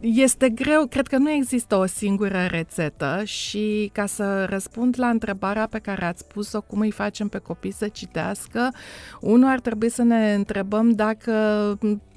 este 0.00 0.48
greu, 0.48 0.86
cred 0.86 1.06
că 1.06 1.16
nu 1.16 1.30
există 1.30 1.76
o 1.76 1.86
singură 1.86 2.46
rețetă 2.50 3.22
și 3.24 3.90
ca 3.92 4.06
să 4.06 4.44
răspund 4.44 4.94
la 4.98 5.08
întrebarea 5.08 5.66
pe 5.66 5.78
care 5.78 6.04
ați 6.04 6.26
pus-o, 6.26 6.60
cum 6.60 6.80
îi 6.80 6.90
facem 6.90 7.28
pe 7.28 7.38
copii 7.38 7.72
să 7.72 7.88
citească, 7.88 8.72
unul 9.20 9.48
ar 9.48 9.60
trebui 9.60 9.90
să 9.90 10.02
ne 10.02 10.34
întrebăm 10.34 10.90
dacă 10.90 11.32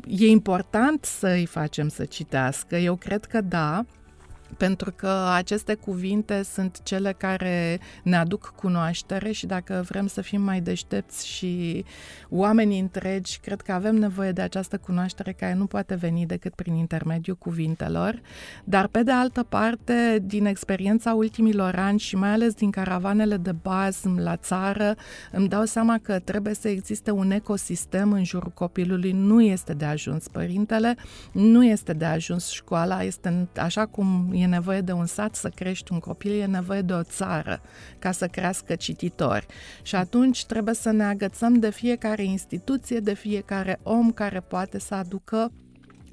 e 0.08 0.28
important 0.28 1.06
să 1.06 1.28
îi 1.28 1.46
facem 1.46 1.88
să 1.88 2.06
citească. 2.06 2.76
Eu 2.76 2.96
cred 2.96 3.26
că 3.26 3.42
da, 3.42 3.86
pentru 4.62 4.92
că 4.96 5.30
aceste 5.36 5.74
cuvinte 5.74 6.44
sunt 6.44 6.84
cele 6.84 7.14
care 7.18 7.80
ne 8.04 8.16
aduc 8.16 8.54
cunoaștere 8.56 9.32
și 9.32 9.46
dacă 9.46 9.84
vrem 9.88 10.08
să 10.08 10.22
fim 10.22 10.42
mai 10.42 10.62
deștepți 10.62 11.28
și 11.28 11.86
oamenii 12.30 12.80
întregi, 12.80 13.40
cred 13.40 13.62
că 13.62 13.72
avem 13.72 13.96
nevoie 13.96 14.32
de 14.32 14.42
această 14.42 14.78
cunoaștere 14.78 15.32
care 15.32 15.54
nu 15.54 15.66
poate 15.66 15.96
veni 15.96 16.26
decât 16.26 16.54
prin 16.54 16.74
intermediul 16.74 17.36
cuvintelor. 17.36 18.22
Dar 18.64 18.88
pe 18.88 19.04
de 19.04 19.12
altă 19.12 19.44
parte, 19.44 20.24
din 20.24 20.46
experiența 20.46 21.14
ultimilor 21.14 21.76
ani 21.76 22.00
și 22.00 22.16
mai 22.16 22.30
ales 22.30 22.54
din 22.54 22.72
caravanele 22.72 23.38
de 23.38 23.52
bază 23.52 24.14
la 24.18 24.36
țară, 24.36 24.96
îmi 25.32 25.48
dau 25.48 25.64
seama 25.64 26.00
că 26.02 26.20
trebuie 26.20 26.54
să 26.54 26.68
existe 26.68 27.12
un 27.12 27.32
ecosistem 27.32 28.12
în 28.12 28.24
jurul 28.24 28.52
copilului. 28.54 29.12
Nu 29.12 29.42
este 29.42 29.74
de 29.74 29.86
ajuns 29.86 30.28
părintele, 30.28 30.96
nu 31.32 31.66
este 31.66 31.94
de 31.94 32.06
ajuns 32.06 32.50
școala, 32.50 33.04
este 33.04 33.48
așa 33.56 33.86
cum 33.86 34.30
e 34.34 34.50
nevoie 34.52 34.82
de 34.82 34.92
un 34.92 35.06
sat 35.06 35.36
să 35.36 35.50
crești 35.50 35.92
un 35.92 36.00
copil, 36.00 36.40
e 36.40 36.46
nevoie 36.46 36.82
de 36.82 36.94
o 36.94 37.04
țară 37.04 37.62
ca 38.00 38.12
să 38.12 38.28
crească 38.28 38.76
cititori. 38.76 39.46
Și 39.82 39.96
atunci 39.96 40.46
trebuie 40.46 40.74
să 40.74 40.92
ne 40.92 41.04
agățăm 41.04 41.54
de 41.54 41.70
fiecare 41.70 42.24
instituție, 42.24 43.00
de 43.00 43.14
fiecare 43.14 43.80
om 43.84 44.12
care 44.12 44.40
poate 44.40 44.80
să 44.80 44.96
aducă 44.96 45.52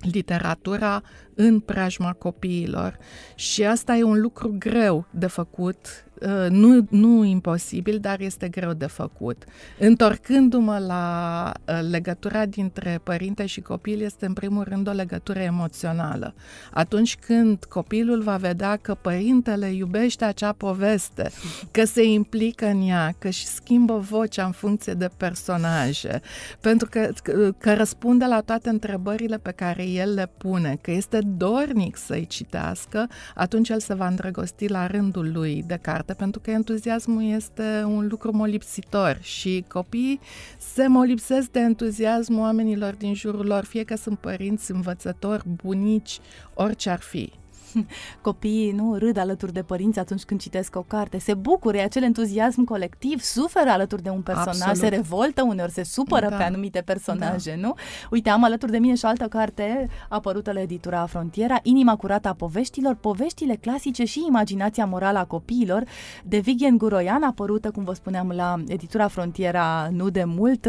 literatura 0.01 1.03
în 1.35 1.61
preajma 1.61 2.13
copiilor. 2.13 2.99
Și 3.35 3.65
asta 3.65 3.95
e 3.95 4.03
un 4.03 4.21
lucru 4.21 4.55
greu 4.59 5.07
de 5.11 5.27
făcut 5.27 6.08
Uh, 6.08 6.08
nu, 6.49 6.87
nu 6.91 7.25
imposibil, 7.25 7.99
dar 7.99 8.21
este 8.21 8.49
greu 8.49 8.73
de 8.73 8.87
făcut. 8.87 9.45
Întorcându-mă 9.79 10.79
la 10.79 11.53
uh, 11.65 11.89
legătura 11.91 12.47
dintre 12.47 13.01
părinte 13.03 13.47
și 13.47 13.61
copil, 13.61 14.03
este 14.03 14.27
în 14.27 14.33
primul 14.33 14.65
rând 14.69 14.89
o 14.89 14.93
legătură 14.93 15.39
emoțională. 15.39 16.35
Atunci 16.73 17.17
când 17.17 17.65
copilul 17.65 18.23
va 18.23 18.37
vedea 18.37 18.77
că 18.77 18.95
părintele 18.95 19.67
iubește 19.67 20.25
acea 20.25 20.53
poveste, 20.53 21.31
că 21.71 21.85
se 21.85 22.05
implică 22.05 22.67
în 22.67 22.89
ea, 22.89 23.15
că 23.19 23.31
și 23.31 23.47
schimbă 23.47 23.99
vocea 23.99 24.45
în 24.45 24.53
funcție 24.53 24.93
de 24.93 25.11
personaje, 25.17 26.21
pentru 26.61 26.89
că, 26.91 27.11
că 27.59 27.75
răspunde 27.75 28.25
la 28.25 28.41
toate 28.41 28.69
întrebările 28.69 29.39
pe 29.39 29.51
care 29.51 29.87
el 29.89 30.15
le 30.15 30.31
pune, 30.39 30.79
că 30.81 30.91
este 30.91 31.19
dornic 31.37 31.97
să-i 31.97 32.27
citească, 32.27 33.07
atunci 33.35 33.69
el 33.69 33.81
se 33.81 33.95
va 33.95 34.07
îndrăgosti 34.07 34.69
la 34.69 34.87
rândul 34.87 35.33
lui 35.33 35.65
de 35.67 35.79
carte 35.83 36.08
departe, 36.09 36.15
pentru 36.15 36.41
că 36.41 36.51
entuziasmul 36.51 37.23
este 37.23 37.83
un 37.87 38.07
lucru 38.11 38.33
molipsitor 38.33 39.19
și 39.21 39.65
copiii 39.69 40.21
se 40.59 40.87
molipsesc 40.87 41.51
de 41.51 41.61
entuziasmul 41.61 42.41
oamenilor 42.41 42.95
din 42.95 43.15
jurul 43.15 43.47
lor, 43.47 43.65
fie 43.65 43.85
că 43.85 43.97
sunt 43.97 44.19
părinți, 44.19 44.71
învățători, 44.71 45.43
bunici, 45.63 46.19
orice 46.55 46.91
ar 46.91 47.01
fi. 47.01 47.33
Copiii 48.23 48.73
nu 48.73 48.95
râd 48.99 49.17
alături 49.17 49.53
de 49.53 49.63
părinți 49.63 49.99
atunci 49.99 50.23
când 50.23 50.41
citesc 50.41 50.77
o 50.77 50.83
carte, 50.83 51.19
se 51.19 51.35
bucură, 51.35 51.77
e 51.77 51.83
acel 51.83 52.03
entuziasm 52.03 52.65
colectiv, 52.65 53.21
suferă 53.21 53.71
alături 53.71 54.03
de 54.03 54.11
un 54.11 54.21
personaj, 54.21 54.61
Absolut. 54.61 54.77
se 54.77 54.89
revoltă 54.89 55.43
uneori, 55.43 55.73
se 55.73 55.83
supără 55.83 56.29
da. 56.29 56.37
pe 56.37 56.43
anumite 56.43 56.81
personaje, 56.81 57.51
da. 57.51 57.67
nu? 57.67 57.75
Uite, 58.11 58.31
am 58.31 58.45
alături 58.45 58.73
de 58.73 58.79
mine 58.79 58.95
și 58.95 59.05
o 59.05 59.09
altă 59.09 59.25
carte 59.25 59.89
apărută 60.09 60.53
la 60.53 60.61
editura 60.61 61.07
Frontiera, 61.07 61.59
Inima 61.63 61.97
curată 61.97 62.29
a 62.29 62.33
poveștilor, 62.33 62.95
poveștile 62.95 63.57
clasice 63.57 64.05
și 64.05 64.25
imaginația 64.27 64.85
morală 64.85 65.19
a 65.19 65.25
copiilor, 65.25 65.83
de 66.25 66.39
Vigen 66.39 66.77
Guroian, 66.77 67.23
apărută, 67.23 67.71
cum 67.71 67.85
vă 67.85 67.93
spuneam, 67.93 68.31
la 68.31 68.57
editura 68.67 69.09
Frontiera 69.09 69.89
nu 69.91 70.11
de 70.11 70.25
mult, 70.25 70.65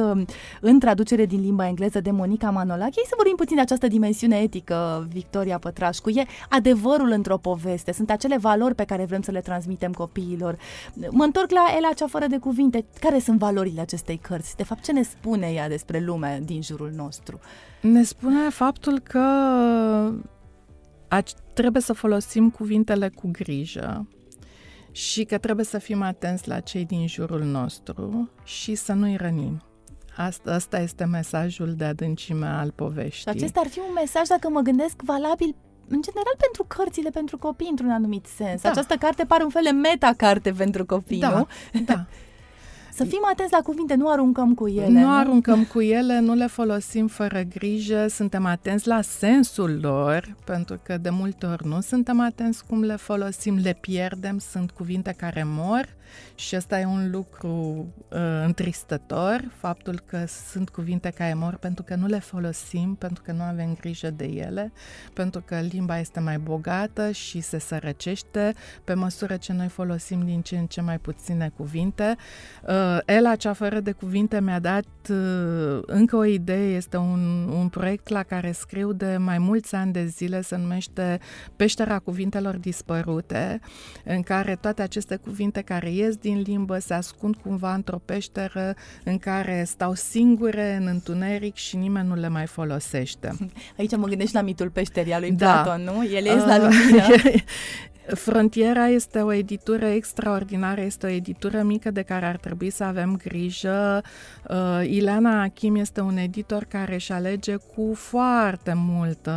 în 0.61 0.79
traducere 0.79 1.25
din 1.25 1.41
limba 1.41 1.67
engleză 1.67 2.01
de 2.01 2.11
Monica 2.11 2.49
Manolache. 2.49 3.01
Să 3.05 3.13
vorbim 3.15 3.35
puțin 3.35 3.55
de 3.55 3.61
această 3.61 3.87
dimensiune 3.87 4.37
etică, 4.37 5.07
Victoria 5.11 5.57
Pătrașcu. 5.57 6.09
E 6.09 6.25
adevăr 6.49 6.88
adevărul 6.89 7.17
într-o 7.17 7.37
poveste, 7.37 7.91
sunt 7.91 8.09
acele 8.09 8.37
valori 8.37 8.75
pe 8.75 8.83
care 8.83 9.05
vrem 9.05 9.21
să 9.21 9.31
le 9.31 9.41
transmitem 9.41 9.91
copiilor. 9.91 10.57
Mă 11.09 11.23
întorc 11.23 11.51
la 11.51 11.65
Ela 11.77 11.93
cea 11.93 12.07
fără 12.07 12.27
de 12.27 12.37
cuvinte. 12.37 12.85
Care 12.99 13.19
sunt 13.19 13.39
valorile 13.39 13.81
acestei 13.81 14.17
cărți? 14.17 14.55
De 14.55 14.63
fapt, 14.63 14.83
ce 14.83 14.91
ne 14.91 15.01
spune 15.01 15.47
ea 15.47 15.67
despre 15.67 15.99
lumea 15.99 16.39
din 16.39 16.61
jurul 16.61 16.91
nostru? 16.95 17.39
Ne 17.81 18.03
spune 18.03 18.49
faptul 18.49 18.99
că 18.99 19.23
trebuie 21.53 21.81
să 21.81 21.93
folosim 21.93 22.49
cuvintele 22.49 23.09
cu 23.09 23.29
grijă 23.31 24.07
și 24.91 25.23
că 25.23 25.37
trebuie 25.37 25.65
să 25.65 25.77
fim 25.77 26.01
atenți 26.01 26.47
la 26.47 26.59
cei 26.59 26.85
din 26.85 27.07
jurul 27.07 27.43
nostru 27.43 28.29
și 28.43 28.75
să 28.75 28.93
nu-i 28.93 29.15
rănim. 29.15 29.61
Asta, 30.17 30.51
asta 30.51 30.79
este 30.79 31.05
mesajul 31.05 31.73
de 31.73 31.83
adâncime 31.83 32.45
al 32.45 32.71
poveștii. 32.71 33.21
Și 33.21 33.29
acesta 33.29 33.59
ar 33.59 33.67
fi 33.67 33.79
un 33.79 33.93
mesaj, 33.95 34.27
dacă 34.27 34.49
mă 34.49 34.61
gândesc, 34.61 35.01
valabil 35.01 35.55
în 35.89 36.01
general 36.01 36.33
pentru 36.37 36.65
cărțile 36.67 37.09
pentru 37.09 37.37
copii 37.37 37.67
într-un 37.69 37.91
anumit 37.91 38.25
sens. 38.35 38.61
Da. 38.61 38.69
Această 38.69 38.95
carte 38.95 39.23
pare 39.23 39.43
un 39.43 39.49
fel 39.49 39.63
de 39.63 39.69
meta-carte 39.69 40.51
pentru 40.51 40.85
copii, 40.85 41.19
da, 41.19 41.29
nu? 41.29 41.47
Da. 41.85 42.05
Să 42.99 43.05
fim 43.05 43.21
atenți 43.31 43.51
la 43.51 43.61
cuvinte, 43.61 43.95
nu 43.95 44.09
aruncăm 44.09 44.53
cu 44.53 44.67
ele. 44.67 44.87
Nu, 44.87 44.99
nu 44.99 45.17
aruncăm 45.17 45.63
cu 45.63 45.81
ele, 45.81 46.19
nu 46.19 46.33
le 46.33 46.47
folosim 46.47 47.07
fără 47.07 47.41
grijă, 47.41 48.07
suntem 48.07 48.45
atenți 48.45 48.87
la 48.87 49.01
sensul 49.01 49.79
lor, 49.81 50.35
pentru 50.45 50.79
că 50.83 50.97
de 50.97 51.09
multe 51.09 51.45
ori 51.45 51.67
nu 51.67 51.81
suntem 51.81 52.19
atenți 52.19 52.65
cum 52.65 52.83
le 52.83 52.95
folosim, 52.95 53.57
le 53.57 53.77
pierdem, 53.81 54.37
sunt 54.37 54.71
cuvinte 54.71 55.13
care 55.17 55.43
mor 55.45 55.97
și 56.35 56.55
ăsta 56.55 56.79
e 56.79 56.85
un 56.85 57.09
lucru 57.11 57.85
uh, 58.09 58.17
întristător, 58.45 59.51
faptul 59.57 60.01
că 60.05 60.25
sunt 60.51 60.69
cuvinte 60.69 61.09
care 61.09 61.33
mor 61.33 61.55
pentru 61.55 61.83
că 61.83 61.95
nu 61.95 62.05
le 62.05 62.19
folosim, 62.19 62.95
pentru 62.95 63.23
că 63.23 63.31
nu 63.31 63.41
avem 63.41 63.77
grijă 63.79 64.09
de 64.09 64.25
ele, 64.25 64.71
pentru 65.13 65.43
că 65.45 65.59
limba 65.59 65.99
este 65.99 66.19
mai 66.19 66.37
bogată 66.37 67.11
și 67.11 67.41
se 67.41 67.59
sărăcește 67.59 68.53
pe 68.83 68.93
măsură 68.93 69.37
ce 69.37 69.53
noi 69.53 69.67
folosim 69.67 70.25
din 70.25 70.41
ce 70.41 70.57
în 70.57 70.65
ce 70.65 70.81
mai 70.81 70.97
puține 70.97 71.51
cuvinte. 71.57 72.15
Uh, 72.67 72.88
Ela, 73.05 73.35
cea 73.35 73.53
fără 73.53 73.79
de 73.79 73.91
cuvinte, 73.91 74.41
mi-a 74.41 74.59
dat 74.59 74.85
uh, 75.09 75.79
încă 75.85 76.15
o 76.15 76.25
idee, 76.25 76.75
este 76.75 76.97
un, 76.97 77.49
un 77.59 77.67
proiect 77.67 78.09
la 78.09 78.23
care 78.23 78.51
scriu 78.51 78.93
de 78.93 79.17
mai 79.19 79.37
mulți 79.37 79.75
ani 79.75 79.91
de 79.91 80.05
zile, 80.05 80.41
se 80.41 80.57
numește 80.57 81.19
Peștera 81.55 81.99
cuvintelor 81.99 82.55
dispărute, 82.55 83.59
în 84.03 84.21
care 84.21 84.55
toate 84.55 84.81
aceste 84.81 85.15
cuvinte 85.15 85.61
care 85.61 85.91
ies 85.91 86.15
din 86.15 86.41
limbă, 86.41 86.79
se 86.79 86.93
ascund 86.93 87.35
cumva 87.35 87.73
într-o 87.73 87.99
peșteră 88.05 88.75
în 89.03 89.17
care 89.17 89.63
stau 89.67 89.93
singure 89.93 90.75
în 90.75 90.87
întuneric 90.87 91.55
și 91.55 91.75
nimeni 91.75 92.07
nu 92.07 92.15
le 92.15 92.27
mai 92.27 92.45
folosește. 92.45 93.37
Aici 93.77 93.95
mă 93.95 94.07
gândesc 94.07 94.33
la 94.33 94.41
mitul 94.41 94.69
peșterii 94.69 95.15
lui 95.19 95.31
da. 95.31 95.51
Platon, 95.51 95.83
nu? 95.83 96.05
El 96.13 96.25
ies 96.25 96.41
uh, 96.41 96.45
la 96.45 96.57
lumină. 96.57 97.03
Frontiera 98.13 98.87
este 98.87 99.21
o 99.21 99.33
editură 99.33 99.85
extraordinară, 99.85 100.81
este 100.81 101.05
o 101.05 101.09
editură 101.09 101.61
mică 101.61 101.91
de 101.91 102.01
care 102.01 102.25
ar 102.25 102.37
trebui 102.37 102.69
să 102.69 102.83
avem 102.83 103.15
grijă. 103.15 104.01
Uh, 104.49 104.81
Ileana 104.83 105.41
Achim 105.41 105.75
este 105.75 106.01
un 106.01 106.17
editor 106.17 106.63
care 106.63 106.93
își 106.93 107.11
alege 107.11 107.55
cu 107.55 107.93
foarte 107.95 108.73
multă 108.75 109.31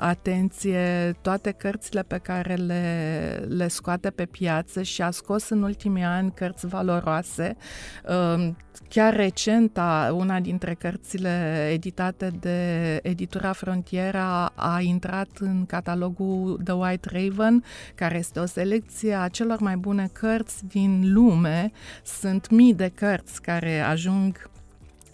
atenție 0.00 1.16
toate 1.22 1.50
cărțile 1.50 2.02
pe 2.02 2.18
care 2.18 2.54
le, 2.54 3.44
le 3.48 3.68
scoate 3.68 4.10
pe 4.10 4.24
piață 4.24 4.82
și 4.82 5.02
a 5.02 5.10
scos 5.10 5.48
în 5.48 5.62
ultimii 5.62 6.02
ani 6.02 6.32
cărți 6.34 6.66
valoroase. 6.66 7.56
Uh, 8.80 8.88
chiar 8.88 9.14
recent, 9.14 9.78
una 10.12 10.40
dintre 10.40 10.74
cărțile 10.74 11.68
editate 11.72 12.30
de 12.40 12.98
editura 13.02 13.52
Frontiera 13.52 14.52
a 14.54 14.80
intrat 14.80 15.28
în 15.38 15.66
catalogul 15.66 16.60
The 16.64 16.72
White 16.72 17.08
Raven, 17.12 17.64
care 17.94 18.18
este 18.18 18.40
o 18.40 18.46
selecție 18.46 19.14
a 19.14 19.28
celor 19.28 19.60
mai 19.60 19.76
bune 19.76 20.08
cărți 20.12 20.66
din 20.66 21.12
lume. 21.12 21.72
Sunt 22.04 22.50
mii 22.50 22.74
de 22.74 22.92
cărți 22.94 23.42
care 23.42 23.80
ajung 23.80 24.50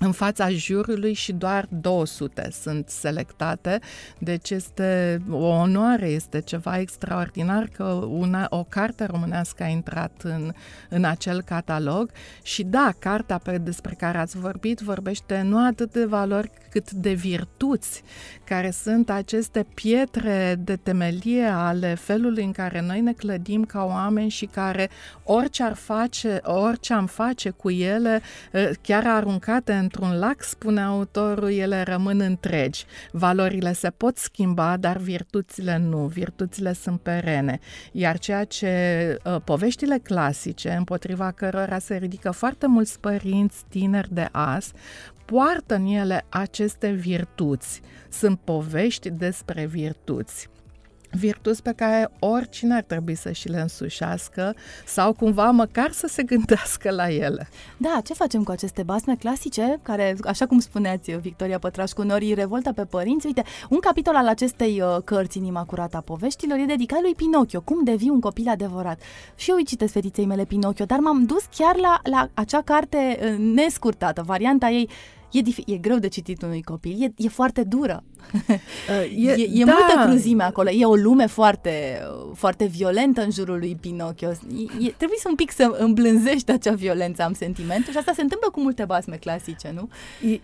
în 0.01 0.13
fața 0.13 0.49
jurului 0.51 1.13
și 1.13 1.33
doar 1.33 1.67
200 1.69 2.49
sunt 2.63 2.89
selectate, 2.89 3.81
deci 4.19 4.51
este 4.51 5.21
o 5.31 5.47
onoare, 5.47 6.09
este 6.09 6.41
ceva 6.41 6.79
extraordinar 6.79 7.69
că 7.77 7.85
una, 8.09 8.47
o 8.51 8.65
carte 8.65 9.05
românească 9.05 9.63
a 9.63 9.67
intrat 9.67 10.13
în, 10.23 10.53
în 10.89 11.05
acel 11.05 11.43
catalog. 11.43 12.11
Și 12.43 12.63
da, 12.63 12.93
cartea 12.99 13.39
pe, 13.39 13.59
despre 13.59 13.95
care 13.99 14.19
ați 14.19 14.39
vorbit 14.39 14.79
vorbește 14.79 15.41
nu 15.41 15.67
atât 15.67 15.93
de 15.93 16.05
valori 16.05 16.51
cât 16.71 16.91
de 16.91 17.13
virtuți, 17.13 18.03
care 18.45 18.71
sunt 18.71 19.11
aceste 19.11 19.67
pietre 19.75 20.57
de 20.59 20.77
temelie 20.77 21.45
ale 21.45 21.95
felului 21.95 22.45
în 22.45 22.53
care 22.53 22.81
noi 22.81 23.01
ne 23.01 23.13
clădim 23.13 23.65
ca 23.65 23.85
oameni 23.85 24.31
și 24.31 24.47
care 24.47 24.91
orice 25.25 25.63
ar 25.63 25.75
face, 25.75 26.41
orice 26.43 26.93
am 26.93 27.07
face 27.07 27.51
cu 27.51 27.71
ele, 27.71 28.21
eh, 28.53 28.71
chiar 28.83 29.07
aruncate 29.07 29.73
într-un 29.93 30.19
lac, 30.19 30.43
spune 30.43 30.81
autorul, 30.81 31.51
ele 31.51 31.83
rămân 31.83 32.21
întregi. 32.21 32.85
Valorile 33.13 33.73
se 33.73 33.91
pot 33.91 34.17
schimba, 34.17 34.77
dar 34.77 34.97
virtuțile 34.97 35.77
nu. 35.77 36.07
Virtuțile 36.07 36.73
sunt 36.73 37.01
perene. 37.01 37.59
Iar 37.93 38.19
ceea 38.19 38.45
ce 38.45 39.17
uh, 39.25 39.37
poveștile 39.45 39.99
clasice, 39.99 40.71
împotriva 40.71 41.31
cărora 41.31 41.79
se 41.79 41.97
ridică 41.97 42.31
foarte 42.31 42.67
mulți 42.67 43.01
părinți 43.01 43.65
tineri 43.69 44.15
de 44.15 44.29
azi, 44.33 44.73
poartă 45.25 45.75
în 45.75 45.87
ele 45.87 46.25
aceste 46.29 46.91
virtuți. 46.91 47.81
Sunt 48.09 48.39
povești 48.45 49.11
despre 49.11 49.67
virtuți 49.67 50.49
virtuți 51.11 51.63
pe 51.63 51.73
care 51.77 52.11
oricine 52.19 52.75
ar 52.75 52.83
trebui 52.83 53.15
să 53.15 53.33
și 53.33 53.49
le 53.49 53.61
însușească 53.61 54.55
sau 54.87 55.13
cumva 55.13 55.51
măcar 55.51 55.91
să 55.91 56.07
se 56.07 56.23
gândească 56.23 56.91
la 56.91 57.11
ele. 57.11 57.49
Da, 57.77 58.01
ce 58.05 58.15
facem 58.15 58.43
cu 58.43 58.51
aceste 58.51 58.83
basme 58.83 59.17
clasice 59.17 59.79
care, 59.83 60.17
așa 60.25 60.47
cum 60.47 60.59
spuneați, 60.59 61.11
Victoria 61.11 61.59
Pătrașcu, 61.59 62.03
norii 62.03 62.35
revoltă 62.35 62.73
pe 62.73 62.85
părinți? 62.85 63.27
Uite, 63.27 63.43
un 63.69 63.79
capitol 63.79 64.15
al 64.15 64.29
acestei 64.29 64.81
uh, 64.81 64.97
cărți, 65.05 65.39
Inima 65.39 65.65
curată 65.65 65.97
a 65.97 66.01
poveștilor, 66.01 66.59
e 66.59 66.65
dedicat 66.65 67.01
lui 67.01 67.15
Pinocchio, 67.15 67.61
cum 67.61 67.85
devii 67.85 68.09
un 68.09 68.21
copil 68.21 68.49
adevărat. 68.49 69.01
Și 69.35 69.51
eu 69.51 69.57
îi 69.57 69.65
citesc 69.65 69.93
fetiței 69.93 70.27
mele 70.27 70.45
Pinocchio, 70.45 70.85
dar 70.85 70.99
m-am 70.99 71.25
dus 71.25 71.45
chiar 71.57 71.77
la, 71.77 72.01
la 72.03 72.29
acea 72.35 72.63
carte 72.63 73.19
uh, 73.23 73.39
nescurtată, 73.39 74.23
varianta 74.27 74.69
ei 74.69 74.89
e, 75.33 75.41
dif- 75.43 75.67
e 75.67 75.77
greu 75.77 75.99
de 75.99 76.09
citit 76.09 76.43
unui 76.43 76.63
copil, 76.63 76.97
e, 77.03 77.13
e 77.17 77.29
foarte 77.29 77.63
dură. 77.63 78.03
Uh, 78.89 79.27
e, 79.27 79.31
e, 79.31 79.61
e 79.61 79.65
da. 79.65 79.73
multă 79.73 80.09
cruzime 80.09 80.43
acolo, 80.43 80.71
e 80.71 80.85
o 80.85 80.95
lume 80.95 81.27
foarte, 81.27 82.01
foarte 82.35 82.65
violentă 82.65 83.23
în 83.23 83.31
jurul 83.31 83.59
lui 83.59 83.77
Pinocchio. 83.81 84.29
E, 84.29 84.87
e, 84.87 84.95
trebuie 84.97 85.19
să 85.19 85.27
un 85.29 85.35
pic 85.35 85.51
să 85.51 85.77
îmblânzești 85.79 86.51
acea 86.51 86.73
violență, 86.73 87.23
am 87.23 87.33
sentimentul 87.33 87.93
și 87.93 87.99
asta 87.99 88.13
se 88.15 88.23
întâmplă 88.23 88.49
cu 88.51 88.61
multe 88.61 88.85
basme 88.85 89.17
clasice, 89.17 89.73
nu? 89.75 89.89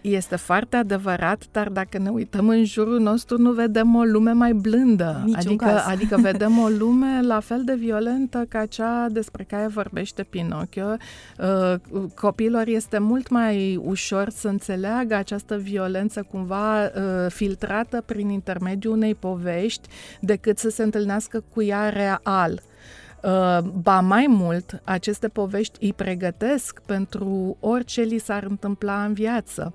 Este 0.01 0.37
foarte 0.37 0.77
adevărat, 0.77 1.43
dar 1.53 1.69
dacă 1.69 1.99
ne 1.99 2.09
uităm 2.09 2.49
în 2.49 2.65
jurul 2.65 3.01
nostru, 3.01 3.39
nu 3.39 3.53
vedem 3.53 3.95
o 3.95 4.03
lume 4.03 4.33
mai 4.33 4.53
blândă. 4.53 5.23
Niciun 5.25 5.41
adică, 5.41 5.65
caz. 5.65 5.87
adică 5.95 6.17
vedem 6.21 6.59
o 6.59 6.69
lume 6.69 7.21
la 7.23 7.41
fel 7.41 7.63
de 7.65 7.75
violentă 7.75 8.47
ca 8.49 8.67
cea 8.67 9.07
despre 9.11 9.45
care 9.45 9.67
vorbește 9.67 10.23
Pinocchio. 10.23 10.97
Uh, 11.39 11.75
copilor 12.15 12.67
este 12.67 12.99
mult 12.99 13.29
mai 13.29 13.81
ușor 13.85 14.31
să 14.31 14.49
înțeleagă 14.49 14.76
această 15.17 15.57
violență 15.57 16.23
cumva 16.23 16.85
uh, 16.85 16.91
filtrată 17.29 18.03
prin 18.07 18.29
intermediul 18.29 18.93
unei 18.93 19.15
povești 19.15 19.89
decât 20.21 20.59
să 20.59 20.69
se 20.69 20.83
întâlnească 20.83 21.45
cu 21.53 21.63
ea 21.63 21.89
real. 21.89 22.61
Uh, 23.23 23.59
ba 23.59 24.01
mai 24.01 24.27
mult, 24.29 24.81
aceste 24.85 25.29
povești 25.29 25.79
îi 25.81 25.93
pregătesc 25.93 26.81
pentru 26.87 27.57
orice 27.61 28.03
li 28.03 28.19
s-ar 28.19 28.43
întâmpla 28.43 29.05
în 29.05 29.13
viață 29.13 29.75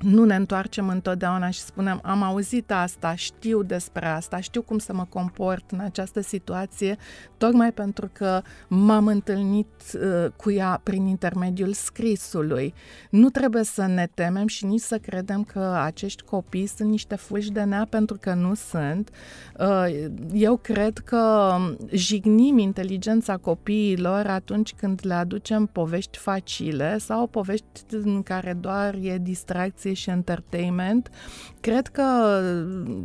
nu 0.00 0.24
ne 0.24 0.34
întoarcem 0.34 0.88
întotdeauna 0.88 1.50
și 1.50 1.60
spunem 1.60 2.00
am 2.02 2.22
auzit 2.22 2.72
asta, 2.72 3.14
știu 3.14 3.62
despre 3.62 4.06
asta, 4.06 4.40
știu 4.40 4.62
cum 4.62 4.78
să 4.78 4.92
mă 4.92 5.06
comport 5.08 5.70
în 5.70 5.78
această 5.78 6.20
situație, 6.20 6.96
tocmai 7.36 7.72
pentru 7.72 8.10
că 8.12 8.42
m-am 8.68 9.06
întâlnit 9.06 9.66
uh, 9.94 10.30
cu 10.36 10.50
ea 10.50 10.80
prin 10.82 11.06
intermediul 11.06 11.72
scrisului. 11.72 12.74
Nu 13.10 13.28
trebuie 13.28 13.64
să 13.64 13.86
ne 13.86 14.08
temem 14.14 14.46
și 14.46 14.64
nici 14.64 14.80
să 14.80 14.98
credem 14.98 15.42
că 15.42 15.80
acești 15.84 16.22
copii 16.22 16.66
sunt 16.66 16.90
niște 16.90 17.14
fulgi 17.14 17.52
de 17.52 17.62
nea 17.62 17.86
pentru 17.90 18.16
că 18.20 18.34
nu 18.34 18.54
sunt. 18.54 19.10
Uh, 19.58 19.86
eu 20.32 20.56
cred 20.56 20.98
că 20.98 21.54
jignim 21.92 22.58
inteligența 22.58 23.36
copiilor 23.36 24.26
atunci 24.26 24.74
când 24.74 25.00
le 25.02 25.14
aducem 25.14 25.66
povești 25.66 26.18
facile 26.18 26.98
sau 26.98 27.26
povești 27.26 27.84
în 27.90 28.22
care 28.22 28.52
doar 28.60 28.94
e 28.94 29.18
distracție 29.18 29.87
educație 29.88 29.92
și 29.92 30.10
entertainment. 30.10 31.10
Cred 31.60 31.86
că 31.86 32.40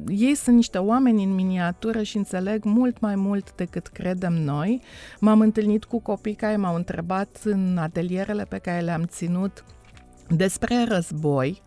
ei 0.08 0.36
sunt 0.36 0.56
niște 0.56 0.78
oameni 0.78 1.24
în 1.24 1.34
miniatură 1.34 2.04
și 2.04 2.18
înțeleg 2.18 2.64
mult 2.64 3.00
mai 3.00 3.16
mult 3.16 3.56
decât 3.56 3.88
credem 3.88 4.34
noi. 4.34 4.82
M-am 5.20 5.40
întâlnit 5.40 5.84
cu 5.84 6.00
copii 6.00 6.36
care 6.36 6.56
m-au 6.56 6.76
întrebat 6.76 7.42
în 7.44 7.78
atelierele 7.78 8.44
pe 8.44 8.58
care 8.58 8.82
le-am 8.82 9.04
ținut 9.04 9.64
despre 10.28 10.84
război, 10.88 11.62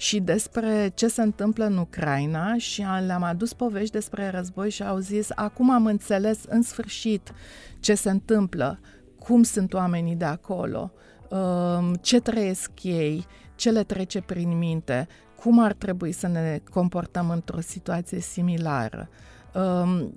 și 0.00 0.20
despre 0.20 0.90
ce 0.94 1.08
se 1.08 1.22
întâmplă 1.22 1.64
în 1.64 1.76
Ucraina 1.76 2.56
și 2.56 2.84
le-am 3.06 3.22
adus 3.22 3.52
povești 3.52 3.92
despre 3.92 4.30
război 4.30 4.70
și 4.70 4.82
au 4.82 4.98
zis, 4.98 5.28
acum 5.34 5.70
am 5.70 5.86
înțeles 5.86 6.38
în 6.48 6.62
sfârșit 6.62 7.32
ce 7.80 7.94
se 7.94 8.10
întâmplă, 8.10 8.80
cum 9.18 9.42
sunt 9.42 9.74
oamenii 9.74 10.14
de 10.14 10.24
acolo, 10.24 10.92
um, 11.30 11.94
ce 11.94 12.20
trăiesc 12.20 12.70
ei, 12.82 13.26
ce 13.58 13.70
le 13.70 13.82
trece 13.82 14.20
prin 14.20 14.58
minte, 14.58 15.08
cum 15.36 15.58
ar 15.58 15.72
trebui 15.72 16.12
să 16.12 16.26
ne 16.26 16.60
comportăm 16.70 17.30
într-o 17.30 17.60
situație 17.60 18.20
similară. 18.20 19.08
Um, 19.54 20.14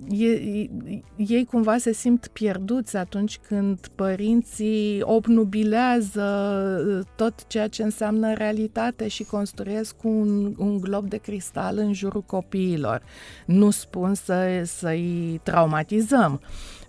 ei 1.16 1.44
cumva 1.50 1.78
se 1.78 1.92
simt 1.92 2.26
pierduți 2.26 2.96
atunci 2.96 3.38
când 3.48 3.86
părinții 3.94 5.00
obnubilează 5.02 6.22
uh, 6.86 7.06
tot 7.16 7.46
ceea 7.46 7.68
ce 7.68 7.82
înseamnă 7.82 8.32
realitate 8.34 9.08
și 9.08 9.24
construiesc 9.24 9.94
un, 10.02 10.54
un 10.58 10.80
glob 10.80 11.08
de 11.08 11.16
cristal 11.16 11.78
în 11.78 11.92
jurul 11.92 12.22
copiilor. 12.22 13.02
Nu 13.46 13.70
spun 13.70 14.14
să, 14.14 14.62
să-i 14.64 15.40
traumatizăm, 15.42 16.40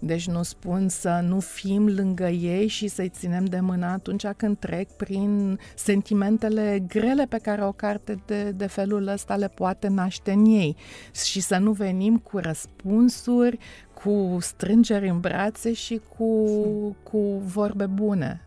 deci 0.06 0.28
nu 0.28 0.44
spun 0.44 0.90
să 0.90 1.20
nu 1.28 1.40
fim 1.40 1.88
lângă 1.88 2.28
ei 2.28 2.68
și 2.68 2.88
să-i 2.88 3.10
ținem 3.10 3.46
de 3.46 3.60
mână 3.60 3.86
atunci 3.86 4.26
când 4.38 4.58
trec 4.58 4.90
prin 4.92 5.60
sentimentele 5.76 6.84
grele 6.88 7.26
pe 7.26 7.38
care 7.38 7.66
o 7.66 7.72
carte 7.72 8.24
de, 8.26 8.52
de 8.52 8.68
felul 8.68 9.08
ăsta 9.08 9.36
le 9.36 9.48
poate 9.48 9.88
naște 9.88 10.32
în 10.32 10.46
ei 10.46 10.76
și 11.26 11.42
să 11.42 11.58
nu 11.58 11.72
venim 11.72 12.18
cu 12.18 12.38
răspunsuri, 12.38 13.58
cu 13.94 14.38
strângeri 14.40 15.10
în 15.10 15.20
brațe 15.20 15.74
și 15.74 16.02
cu, 16.18 16.46
cu 17.04 17.42
vorbe 17.46 17.86
bune. 17.86 18.42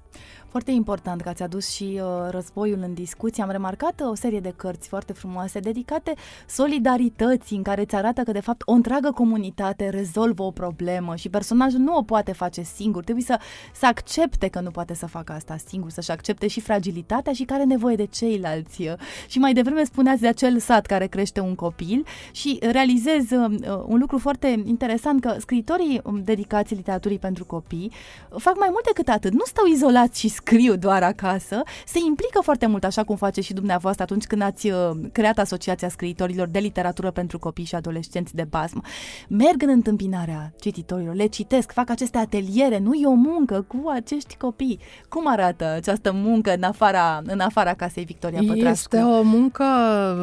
Foarte 0.56 0.74
important 0.74 1.20
că 1.20 1.28
ați 1.28 1.42
adus 1.42 1.70
și 1.70 2.00
uh, 2.02 2.30
războiul 2.30 2.78
în 2.82 2.94
discuție. 2.94 3.42
Am 3.42 3.50
remarcat 3.50 4.00
uh, 4.00 4.08
o 4.10 4.14
serie 4.14 4.40
de 4.40 4.52
cărți 4.56 4.88
foarte 4.88 5.12
frumoase 5.12 5.58
dedicate 5.58 6.14
solidarității, 6.48 7.56
în 7.56 7.62
care 7.62 7.80
îți 7.80 7.94
arată 7.94 8.22
că, 8.22 8.32
de 8.32 8.40
fapt, 8.40 8.62
o 8.64 8.72
întreagă 8.72 9.10
comunitate 9.10 9.88
rezolvă 9.88 10.42
o 10.42 10.50
problemă 10.50 11.16
și 11.16 11.28
personajul 11.28 11.80
nu 11.80 11.96
o 11.96 12.02
poate 12.02 12.32
face 12.32 12.62
singur. 12.62 13.02
Trebuie 13.02 13.24
să, 13.24 13.38
să 13.74 13.86
accepte 13.86 14.48
că 14.48 14.60
nu 14.60 14.70
poate 14.70 14.94
să 14.94 15.06
facă 15.06 15.32
asta 15.32 15.56
singur, 15.66 15.90
să-și 15.90 16.10
accepte 16.10 16.46
și 16.46 16.60
fragilitatea 16.60 17.32
și 17.32 17.44
care 17.44 17.60
are 17.60 17.68
nevoie 17.68 17.96
de 17.96 18.06
ceilalți. 18.06 18.90
Și 19.26 19.38
mai 19.38 19.52
devreme 19.52 19.84
spuneați 19.84 20.20
de 20.20 20.28
acel 20.28 20.58
sat 20.58 20.86
care 20.86 21.06
crește 21.06 21.40
un 21.40 21.54
copil 21.54 22.06
și 22.30 22.58
realizez 22.60 23.30
uh, 23.30 23.54
uh 23.60 23.84
un 23.86 23.98
lucru 23.98 24.18
foarte 24.18 24.62
interesant 24.64 25.20
că 25.20 25.36
scriitorii 25.38 26.00
um, 26.04 26.22
dedicați 26.24 26.74
literaturii 26.74 27.18
pentru 27.18 27.44
copii 27.44 27.92
fac 28.36 28.58
mai 28.58 28.68
mult 28.70 28.84
decât 28.84 29.08
atât. 29.08 29.32
Nu 29.32 29.44
stau 29.44 29.66
izolați 29.66 30.20
și 30.20 30.28
scriu 30.46 30.76
doar 30.76 31.02
acasă, 31.02 31.62
se 31.86 31.98
implică 32.06 32.40
foarte 32.42 32.66
mult, 32.66 32.84
așa 32.84 33.04
cum 33.04 33.16
face 33.16 33.40
și 33.40 33.52
dumneavoastră 33.52 34.02
atunci 34.02 34.24
când 34.24 34.42
ați 34.42 34.70
uh, 34.70 34.90
creat 35.12 35.38
Asociația 35.38 35.88
Scriitorilor 35.88 36.48
de 36.48 36.58
Literatură 36.58 37.10
pentru 37.10 37.38
Copii 37.38 37.64
și 37.64 37.74
Adolescenți 37.74 38.34
de 38.34 38.46
Basm. 38.50 38.84
Merg 39.28 39.62
în 39.62 39.68
întâmpinarea 39.68 40.52
cititorilor, 40.60 41.14
le 41.14 41.26
citesc, 41.26 41.72
fac 41.72 41.90
aceste 41.90 42.18
ateliere, 42.18 42.78
nu 42.78 42.94
e 42.94 43.06
o 43.06 43.12
muncă 43.12 43.64
cu 43.68 43.88
acești 43.94 44.36
copii. 44.36 44.78
Cum 45.08 45.28
arată 45.28 45.64
această 45.64 46.12
muncă 46.12 46.54
în 46.54 46.62
afara, 46.62 47.20
în 47.24 47.40
afara 47.40 47.74
casei 47.74 48.04
Victoria 48.04 48.40
Pătrascu? 48.46 48.96
Este 48.96 49.08
o 49.08 49.22
muncă 49.22 49.64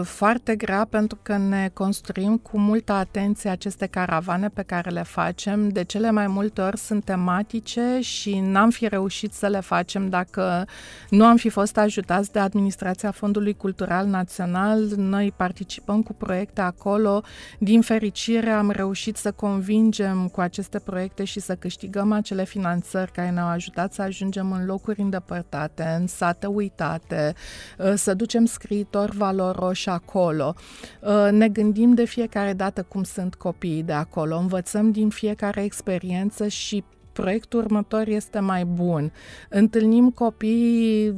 foarte 0.05 0.55
grea 0.55 0.87
pentru 0.89 1.17
că 1.21 1.37
ne 1.37 1.69
construim 1.73 2.37
cu 2.37 2.59
multă 2.59 2.91
atenție 2.93 3.49
aceste 3.49 3.85
caravane 3.85 4.47
pe 4.47 4.61
care 4.61 4.89
le 4.89 5.03
facem. 5.03 5.69
De 5.69 5.83
cele 5.83 6.11
mai 6.11 6.27
multe 6.27 6.61
ori 6.61 6.77
sunt 6.77 7.03
tematice 7.03 7.97
și 8.01 8.39
n-am 8.39 8.69
fi 8.69 8.87
reușit 8.87 9.33
să 9.33 9.47
le 9.47 9.59
facem 9.59 10.11
dacă 10.13 10.65
nu 11.09 11.25
am 11.25 11.35
fi 11.35 11.49
fost 11.49 11.77
ajutați 11.77 12.31
de 12.31 12.39
Administrația 12.39 13.11
Fondului 13.11 13.53
Cultural 13.53 14.05
Național, 14.05 14.79
noi 14.95 15.33
participăm 15.35 16.03
cu 16.03 16.13
proiecte 16.13 16.61
acolo. 16.61 17.23
Din 17.59 17.81
fericire 17.81 18.49
am 18.49 18.69
reușit 18.71 19.17
să 19.17 19.31
convingem 19.31 20.27
cu 20.27 20.41
aceste 20.41 20.79
proiecte 20.79 21.23
și 21.23 21.39
să 21.39 21.55
câștigăm 21.55 22.11
acele 22.11 22.45
finanțări 22.45 23.11
care 23.11 23.29
ne-au 23.29 23.47
ajutat 23.47 23.93
să 23.93 24.01
ajungem 24.01 24.51
în 24.51 24.65
locuri 24.65 25.01
îndepărtate, 25.01 25.97
în 25.99 26.07
sate 26.07 26.47
uitate, 26.47 27.33
uh, 27.77 27.93
să 27.95 28.13
ducem 28.13 28.45
scriitori 28.45 29.17
valoroși 29.17 29.89
acolo. 29.89 30.55
Uh, 31.01 31.27
ne 31.31 31.47
gândim 31.47 31.93
de 31.93 32.05
fiecare 32.05 32.53
dată 32.53 32.83
cum 32.83 33.03
sunt 33.03 33.35
copiii 33.35 33.83
de 33.83 33.93
acolo, 33.93 34.37
învățăm 34.37 34.91
din 34.91 35.09
fiecare 35.09 35.63
experiență 35.63 36.47
și 36.47 36.83
proiectul 37.13 37.59
următor 37.59 38.07
este 38.07 38.39
mai 38.39 38.65
bun. 38.65 39.11
Întâlnim 39.49 40.09
copii 40.09 41.15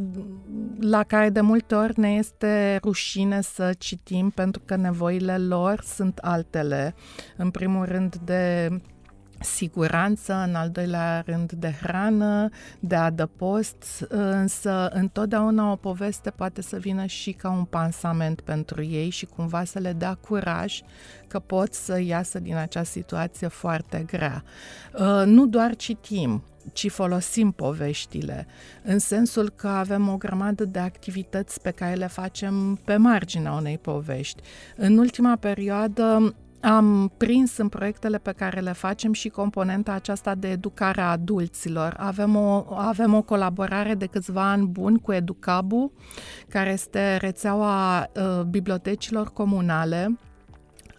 la 0.80 1.04
care 1.04 1.30
de 1.30 1.42
multe 1.42 1.76
ori 1.76 2.00
ne 2.00 2.10
este 2.14 2.80
rușine 2.84 3.42
să 3.42 3.74
citim 3.78 4.30
pentru 4.30 4.62
că 4.66 4.76
nevoile 4.76 5.38
lor 5.38 5.82
sunt 5.82 6.18
altele. 6.18 6.96
În 7.38 7.50
primul 7.50 7.86
rând 7.86 8.16
de 8.16 8.70
siguranță, 9.40 10.34
în 10.48 10.56
al 10.56 10.70
doilea 10.70 11.24
rând 11.26 11.52
de 11.52 11.74
hrană, 11.82 12.50
de 12.80 12.96
adăpost, 12.96 14.06
însă 14.10 14.90
întotdeauna 14.94 15.72
o 15.72 15.76
poveste 15.76 16.30
poate 16.30 16.62
să 16.62 16.78
vină 16.78 17.06
și 17.06 17.32
ca 17.32 17.50
un 17.50 17.64
pansament 17.64 18.42
pentru 18.42 18.84
ei 18.84 19.10
și 19.10 19.26
cumva 19.26 19.64
să 19.64 19.80
le 19.80 19.94
dea 19.94 20.14
curaj 20.14 20.82
că 21.28 21.40
pot 21.40 21.74
să 21.74 22.02
iasă 22.02 22.40
din 22.40 22.56
acea 22.56 22.84
situație 22.84 23.48
foarte 23.48 24.06
grea. 24.08 24.44
Uh, 24.94 25.24
nu 25.26 25.46
doar 25.46 25.76
citim, 25.76 26.44
ci 26.74 26.90
folosim 26.90 27.52
poveștile, 27.52 28.48
în 28.84 29.00
sensul 29.00 29.50
că 29.50 29.68
avem 29.68 30.10
o 30.10 30.18
grămadă 30.18 30.66
de 30.66 30.80
activități 30.80 31.62
pe 31.62 31.72
care 31.72 31.94
le 31.94 32.08
facem 32.08 32.80
pe 32.86 32.96
marginea 32.96 33.52
unei 33.52 33.78
povești. 33.78 34.42
În 34.76 34.98
ultima 34.98 35.36
perioadă 35.36 36.36
am 36.60 37.12
prins 37.18 37.58
în 37.58 37.70
proiectele 37.70 38.18
pe 38.18 38.32
care 38.32 38.60
le 38.60 38.72
facem 38.72 39.14
și 39.14 39.30
componenta 39.30 39.92
aceasta 39.92 40.36
de 40.36 40.50
educare 40.50 41.02
a 41.02 41.12
adulților. 41.12 41.96
Avem 41.98 42.36
o, 42.36 42.66
avem 42.76 43.14
o 43.14 43.22
colaborare 43.22 43.94
de 43.94 44.06
câțiva 44.06 44.50
ani 44.50 44.68
buni 44.68 45.00
cu 45.00 45.12
Educabu, 45.12 45.92
care 46.50 46.72
este 46.72 47.18
rețeaua 47.18 48.10
uh, 48.16 48.42
bibliotecilor 48.42 49.30
comunale 49.34 50.18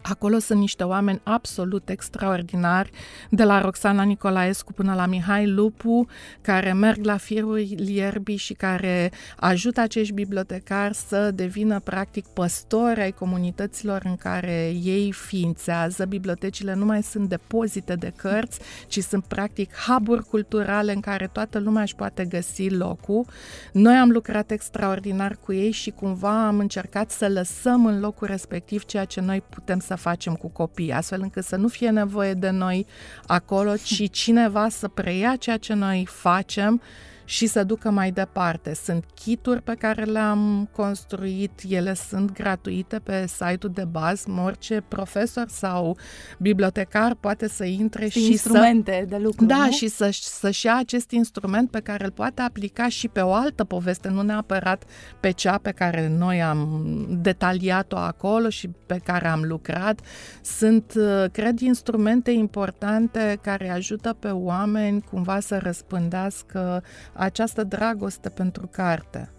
Acolo 0.09 0.39
sunt 0.39 0.59
niște 0.59 0.85
oameni 0.85 1.21
absolut 1.23 1.89
extraordinari, 1.89 2.91
de 3.31 3.45
la 3.45 3.61
Roxana 3.61 4.03
Nicolaescu 4.03 4.73
până 4.73 4.95
la 4.95 5.07
Mihai 5.07 5.47
Lupu, 5.47 6.07
care 6.41 6.73
merg 6.73 7.05
la 7.05 7.17
firul 7.17 7.59
ierbii 7.79 8.37
și 8.37 8.55
care 8.55 9.13
ajută 9.37 9.81
acești 9.81 10.13
bibliotecari 10.13 10.95
să 10.95 11.31
devină 11.31 11.81
practic 11.81 12.27
păstori 12.27 13.01
ai 13.01 13.13
comunităților 13.13 14.03
în 14.05 14.17
care 14.17 14.73
ei 14.83 15.13
ființează. 15.13 16.05
Bibliotecile 16.05 16.75
nu 16.75 16.85
mai 16.85 17.03
sunt 17.03 17.29
depozite 17.29 17.95
de 17.95 18.13
cărți, 18.17 18.59
ci 18.87 18.99
sunt 18.99 19.25
practic 19.25 19.75
hub 19.75 20.25
culturale 20.29 20.93
în 20.93 21.01
care 21.01 21.29
toată 21.33 21.59
lumea 21.59 21.83
își 21.83 21.95
poate 21.95 22.25
găsi 22.25 22.71
locul. 22.71 23.27
Noi 23.73 23.95
am 23.95 24.11
lucrat 24.11 24.51
extraordinar 24.51 25.37
cu 25.41 25.53
ei 25.53 25.71
și 25.71 25.91
cumva 25.91 26.47
am 26.47 26.59
încercat 26.59 27.11
să 27.11 27.29
lăsăm 27.29 27.87
în 27.87 28.01
locul 28.01 28.27
respectiv 28.27 28.85
ceea 28.85 29.05
ce 29.05 29.21
noi 29.21 29.43
putem 29.49 29.79
să 29.79 29.95
facem 29.97 30.35
cu 30.35 30.49
copii, 30.49 30.93
astfel 30.93 31.21
încât 31.23 31.45
să 31.45 31.57
nu 31.57 31.69
fie 31.69 31.91
nevoie 31.91 32.35
de 32.35 32.51
noi 32.51 32.87
acolo, 33.27 33.77
ci 33.87 34.11
cineva 34.11 34.69
să 34.69 34.89
preia 34.89 35.37
ceea 35.37 35.57
ce 35.57 35.75
noi 35.75 36.07
facem 36.11 36.81
și 37.29 37.47
să 37.47 37.65
ducă 37.65 37.91
mai 37.91 38.11
departe. 38.11 38.75
Sunt 38.75 39.05
kituri 39.15 39.63
pe 39.63 39.75
care 39.75 40.03
le-am 40.03 40.69
construit, 40.73 41.61
ele 41.69 41.95
sunt 41.95 42.33
gratuite 42.33 42.99
pe 42.99 43.27
site-ul 43.27 43.73
de 43.75 43.85
bază, 43.85 44.41
orice 44.45 44.85
profesor 44.89 45.45
sau 45.49 45.97
bibliotecar 46.39 47.15
poate 47.15 47.49
să 47.49 47.65
intre 47.65 48.09
și 48.09 48.31
instrumente 48.31 48.99
să, 49.01 49.17
de 49.17 49.23
lucru. 49.23 49.45
Da, 49.45 49.65
nu? 49.65 49.71
și 49.71 49.89
să, 49.89 50.09
să-și 50.13 50.67
ia 50.67 50.77
acest 50.77 51.11
instrument 51.11 51.71
pe 51.71 51.81
care 51.81 52.05
îl 52.05 52.11
poate 52.11 52.43
aplica 52.43 52.89
și 52.89 53.09
pe 53.09 53.21
o 53.21 53.33
altă 53.33 53.65
poveste, 53.65 54.09
nu 54.09 54.23
neapărat 54.23 54.85
pe 55.21 55.31
cea 55.31 55.59
pe 55.59 55.71
care 55.71 56.09
noi 56.09 56.43
am 56.43 56.85
detaliat-o 57.23 57.97
acolo 57.97 58.49
și 58.49 58.69
pe 58.87 59.01
care 59.05 59.29
am 59.29 59.43
lucrat. 59.43 60.01
Sunt, 60.43 60.93
cred, 61.33 61.59
instrumente 61.59 62.31
importante 62.31 63.39
care 63.43 63.71
ajută 63.71 64.17
pe 64.19 64.29
oameni 64.29 65.03
cumva 65.11 65.41
să 65.41 65.59
răspândească 65.59 66.83
această 67.17 67.65
dragoste 67.65 68.29
pentru 68.29 68.67
carte. 68.67 69.31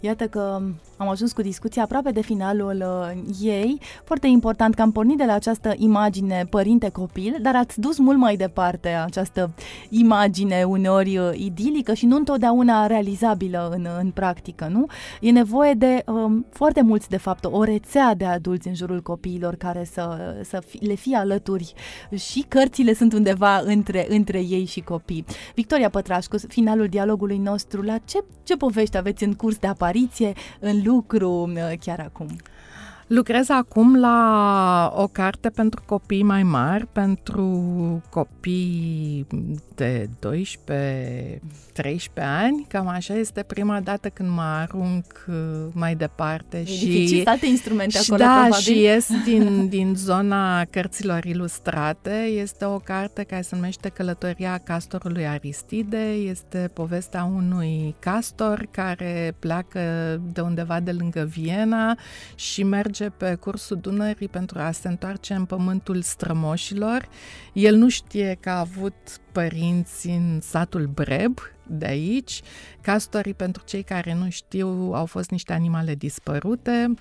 Iată 0.00 0.26
că 0.26 0.60
am 0.96 1.08
ajuns 1.08 1.32
cu 1.32 1.42
discuția 1.42 1.82
aproape 1.82 2.10
de 2.10 2.20
finalul 2.20 2.84
uh, 2.86 3.22
ei. 3.40 3.80
Foarte 4.04 4.26
important 4.26 4.74
că 4.74 4.82
am 4.82 4.92
pornit 4.92 5.16
de 5.16 5.24
la 5.24 5.32
această 5.32 5.74
imagine 5.76 6.46
părinte-copil, 6.50 7.36
dar 7.40 7.56
ați 7.56 7.80
dus 7.80 7.98
mult 7.98 8.18
mai 8.18 8.36
departe 8.36 8.88
această 8.88 9.50
imagine 9.88 10.64
uneori 10.64 11.18
uh, 11.18 11.30
idilică 11.34 11.94
și 11.94 12.06
nu 12.06 12.16
întotdeauna 12.16 12.86
realizabilă 12.86 13.68
în, 13.72 13.86
în 13.98 14.10
practică, 14.10 14.68
nu? 14.70 14.86
E 15.20 15.30
nevoie 15.30 15.72
de 15.72 16.02
um, 16.06 16.46
foarte 16.50 16.82
mulți, 16.82 17.08
de 17.08 17.16
fapt, 17.16 17.44
o 17.44 17.62
rețea 17.62 18.14
de 18.14 18.24
adulți 18.24 18.68
în 18.68 18.74
jurul 18.74 19.02
copiilor 19.02 19.54
care 19.54 19.84
să, 19.92 20.34
să 20.44 20.62
fi, 20.66 20.84
le 20.84 20.94
fie 20.94 21.16
alături 21.16 21.74
și 22.16 22.44
cărțile 22.48 22.94
sunt 22.94 23.12
undeva 23.12 23.60
între, 23.64 24.06
între 24.08 24.38
ei 24.38 24.64
și 24.64 24.80
copii. 24.80 25.24
Victoria 25.54 25.90
Pătrașcu, 25.90 26.36
finalul 26.48 26.86
dialogului 26.86 27.38
nostru, 27.38 27.82
la 27.82 27.98
ce, 28.04 28.24
ce 28.42 28.56
povești 28.56 28.96
aveți 28.96 29.24
în 29.24 29.34
curs 29.34 29.56
de 29.56 29.66
apariție, 29.66 29.84
în 30.60 30.82
lucru 30.84 31.30
uh, 31.30 31.78
chiar 31.80 32.00
acum? 32.00 32.28
Lucrez 33.06 33.48
acum 33.48 34.00
la 34.00 34.92
o 34.96 35.06
carte 35.06 35.48
pentru 35.50 35.82
copii 35.86 36.22
mai 36.22 36.42
mari, 36.42 36.86
pentru 36.92 38.02
copii 38.10 39.26
de 39.74 40.08
12-13 40.18 40.28
ani. 42.14 42.66
Cam 42.68 42.88
așa 42.88 43.14
este 43.14 43.42
prima 43.42 43.80
dată 43.80 44.08
când 44.08 44.28
mă 44.28 44.42
arunc 44.42 45.04
uh, 45.28 45.34
mai 45.72 45.94
departe. 45.94 46.56
E 46.58 46.64
și 46.64 46.84
dificil, 46.86 47.22
alte 47.26 47.46
instrumente 47.46 47.98
și 47.98 48.10
acolo, 48.10 48.28
Da, 48.28 48.32
probabil. 48.32 48.56
și 48.58 48.80
ies 48.80 49.08
din, 49.24 49.68
din 49.68 49.94
zona 49.96 50.64
cărților 50.64 51.24
ilustrate. 51.24 52.10
Este 52.14 52.64
o 52.64 52.78
carte 52.78 53.22
care 53.22 53.42
se 53.42 53.54
numește 53.54 53.88
Călătoria 53.88 54.58
castorului 54.64 55.26
Aristide. 55.26 56.10
Este 56.10 56.70
povestea 56.72 57.24
unui 57.24 57.94
castor 57.98 58.68
care 58.70 59.34
pleacă 59.38 59.80
de 60.32 60.40
undeva 60.40 60.80
de 60.80 60.92
lângă 60.92 61.28
Viena 61.30 61.96
și 62.34 62.62
merge 62.62 62.95
merge 62.98 63.16
pe 63.16 63.34
cursul 63.34 63.76
Dunării 63.76 64.28
pentru 64.28 64.58
a 64.58 64.70
se 64.70 64.88
întoarce 64.88 65.34
în 65.34 65.44
pământul 65.44 66.02
strămoșilor. 66.02 67.08
El 67.52 67.76
nu 67.76 67.88
știe 67.88 68.36
că 68.40 68.50
a 68.50 68.58
avut 68.58 68.94
părinți 69.32 70.08
în 70.08 70.40
satul 70.40 70.86
Breb, 70.86 71.38
de 71.66 71.86
aici. 71.86 72.42
Castorii, 72.80 73.34
pentru 73.34 73.62
cei 73.66 73.82
care 73.82 74.14
nu 74.14 74.30
știu, 74.30 74.68
au 74.94 75.06
fost 75.06 75.30
niște 75.30 75.52
animale 75.52 75.94
dispărute, 75.94 76.94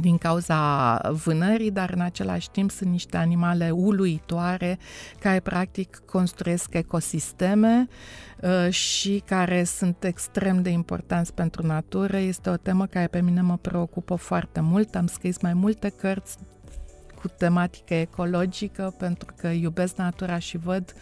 din 0.00 0.18
cauza 0.18 0.96
vânării, 1.24 1.70
dar 1.70 1.90
în 1.90 2.00
același 2.00 2.50
timp 2.50 2.70
sunt 2.70 2.90
niște 2.90 3.16
animale 3.16 3.70
uluitoare 3.70 4.78
care 5.20 5.40
practic 5.40 6.02
construiesc 6.06 6.74
ecosisteme 6.74 7.88
uh, 8.40 8.70
și 8.70 9.22
care 9.26 9.64
sunt 9.64 10.04
extrem 10.04 10.62
de 10.62 10.70
importanți 10.70 11.34
pentru 11.34 11.66
natură. 11.66 12.16
Este 12.16 12.50
o 12.50 12.56
temă 12.56 12.86
care 12.86 13.06
pe 13.06 13.20
mine 13.20 13.40
mă 13.40 13.56
preocupă 13.56 14.14
foarte 14.14 14.60
mult. 14.60 14.94
Am 14.94 15.06
scris 15.06 15.40
mai 15.40 15.54
multe 15.54 15.88
cărți 15.88 16.36
cu 17.20 17.28
tematică 17.28 17.94
ecologică 17.94 18.94
pentru 18.98 19.34
că 19.36 19.46
iubesc 19.48 19.96
natura 19.96 20.38
și 20.38 20.56
văd 20.56 20.94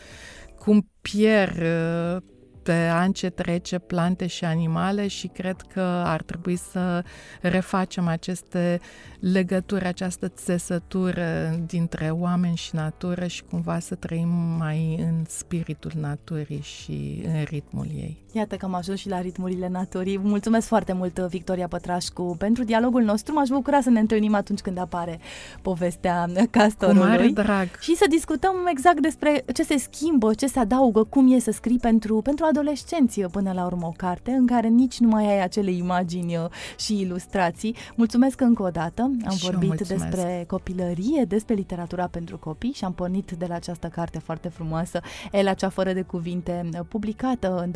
cum 0.59 0.89
pierd 1.01 1.61
uh, 1.61 2.23
pe 2.63 2.89
an 2.89 3.13
ce 3.13 3.31
trece 3.31 3.79
plante 3.79 4.27
și 4.27 4.45
animale 4.45 5.07
și 5.07 5.27
cred 5.27 5.61
că 5.73 5.81
ar 6.05 6.23
trebui 6.23 6.57
să 6.57 7.05
refacem 7.41 8.07
aceste 8.07 8.81
legături, 9.21 9.85
această 9.85 10.29
țesătură 10.29 11.59
dintre 11.67 12.11
oameni 12.11 12.57
și 12.57 12.75
natură 12.75 13.27
și 13.27 13.43
cumva 13.43 13.79
să 13.79 13.95
trăim 13.95 14.29
mai 14.59 14.97
în 14.99 15.25
spiritul 15.29 15.93
naturii 15.95 16.61
și 16.61 17.23
în 17.27 17.43
ritmul 17.43 17.87
ei. 17.87 18.23
Iată 18.33 18.57
că 18.57 18.65
am 18.65 18.75
ajuns 18.75 18.99
și 18.99 19.09
la 19.09 19.21
ritmurile 19.21 19.69
naturii. 19.69 20.19
Mulțumesc 20.19 20.67
foarte 20.67 20.93
mult, 20.93 21.19
Victoria 21.19 21.69
Pătrașcu, 21.69 22.35
pentru 22.39 22.65
dialogul 22.65 23.03
nostru. 23.03 23.35
M-aș 23.35 23.49
bucura 23.49 23.81
să 23.81 23.91
ne 23.91 24.01
întâlnim 24.01 24.35
atunci 24.35 24.61
când 24.61 24.79
apare 24.79 25.21
povestea 25.63 26.29
castorului. 26.51 27.01
Cu 27.01 27.07
mare 27.07 27.29
drag! 27.29 27.69
Și 27.81 27.95
să 27.97 28.05
discutăm 28.09 28.55
exact 28.71 29.01
despre 29.01 29.45
ce 29.53 29.63
se 29.63 29.77
schimbă, 29.79 30.35
ce 30.35 30.47
se 30.47 30.59
adaugă, 30.59 31.05
cum 31.05 31.33
e 31.33 31.39
să 31.39 31.51
scrii 31.51 31.79
pentru, 31.79 32.21
pentru 32.21 32.45
adolescenți 32.45 32.79
adolescenți 32.81 33.21
până 33.21 33.53
la 33.53 33.65
urmă 33.65 33.87
o 33.87 33.93
carte 33.97 34.31
în 34.31 34.47
care 34.47 34.69
nici 34.69 34.99
nu 34.99 35.09
mai 35.09 35.27
ai 35.27 35.43
acele 35.43 35.71
imagini 35.71 36.37
și 36.79 37.01
ilustrații. 37.01 37.77
Mulțumesc 37.95 38.41
încă 38.41 38.63
o 38.63 38.69
dată. 38.69 39.03
Am 39.03 39.37
și 39.37 39.45
vorbit 39.45 39.69
mulțumesc. 39.69 40.05
despre 40.05 40.45
copilărie, 40.47 41.25
despre 41.25 41.55
literatura 41.55 42.07
pentru 42.07 42.39
copii 42.39 42.73
și 42.73 42.85
am 42.85 42.93
pornit 42.93 43.31
de 43.39 43.47
la 43.49 43.55
această 43.55 43.87
carte 43.87 44.19
foarte 44.19 44.49
frumoasă, 44.49 45.01
Ela 45.31 45.55
cea 45.55 45.69
fără 45.69 45.93
de 45.93 46.03
cuvinte, 46.03 46.69
publicată 46.89 47.61
în 47.65 47.71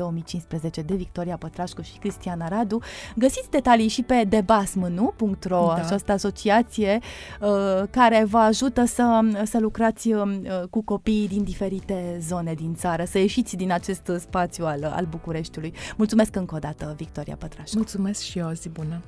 2015 0.48 0.82
de 0.82 0.94
Victoria 0.94 1.36
Pătrașcu 1.36 1.82
și 1.82 1.98
Cristiana 1.98 2.48
Radu. 2.48 2.80
Găsiți 3.16 3.50
detalii 3.50 3.88
și 3.88 4.02
pe 4.02 4.24
debasmnu.ro, 4.28 5.66
da. 5.66 5.74
această 5.74 6.12
asociație 6.12 6.98
uh, 7.40 7.82
care 7.90 8.24
vă 8.24 8.38
ajută 8.38 8.84
să, 8.84 9.20
să 9.44 9.58
lucrați 9.58 10.12
uh, 10.12 10.22
cu 10.70 10.82
copiii 10.82 11.28
din 11.28 11.44
diferite 11.44 12.18
zone 12.20 12.54
din 12.54 12.74
țară, 12.74 13.04
să 13.04 13.18
ieșiți 13.18 13.56
din 13.56 13.72
acest 13.72 14.10
spațiu 14.18 14.64
al, 14.64 14.84
al 14.84 15.06
Bucureștiului. 15.10 15.74
Mulțumesc 15.96 16.36
încă 16.36 16.54
o 16.54 16.58
dată, 16.58 16.94
Victoria 16.96 17.36
Pătrașcu. 17.38 17.76
Mulțumesc 17.76 18.20
și 18.22 18.38
eu, 18.38 18.50
zi 18.50 18.68
bună! 18.68 19.00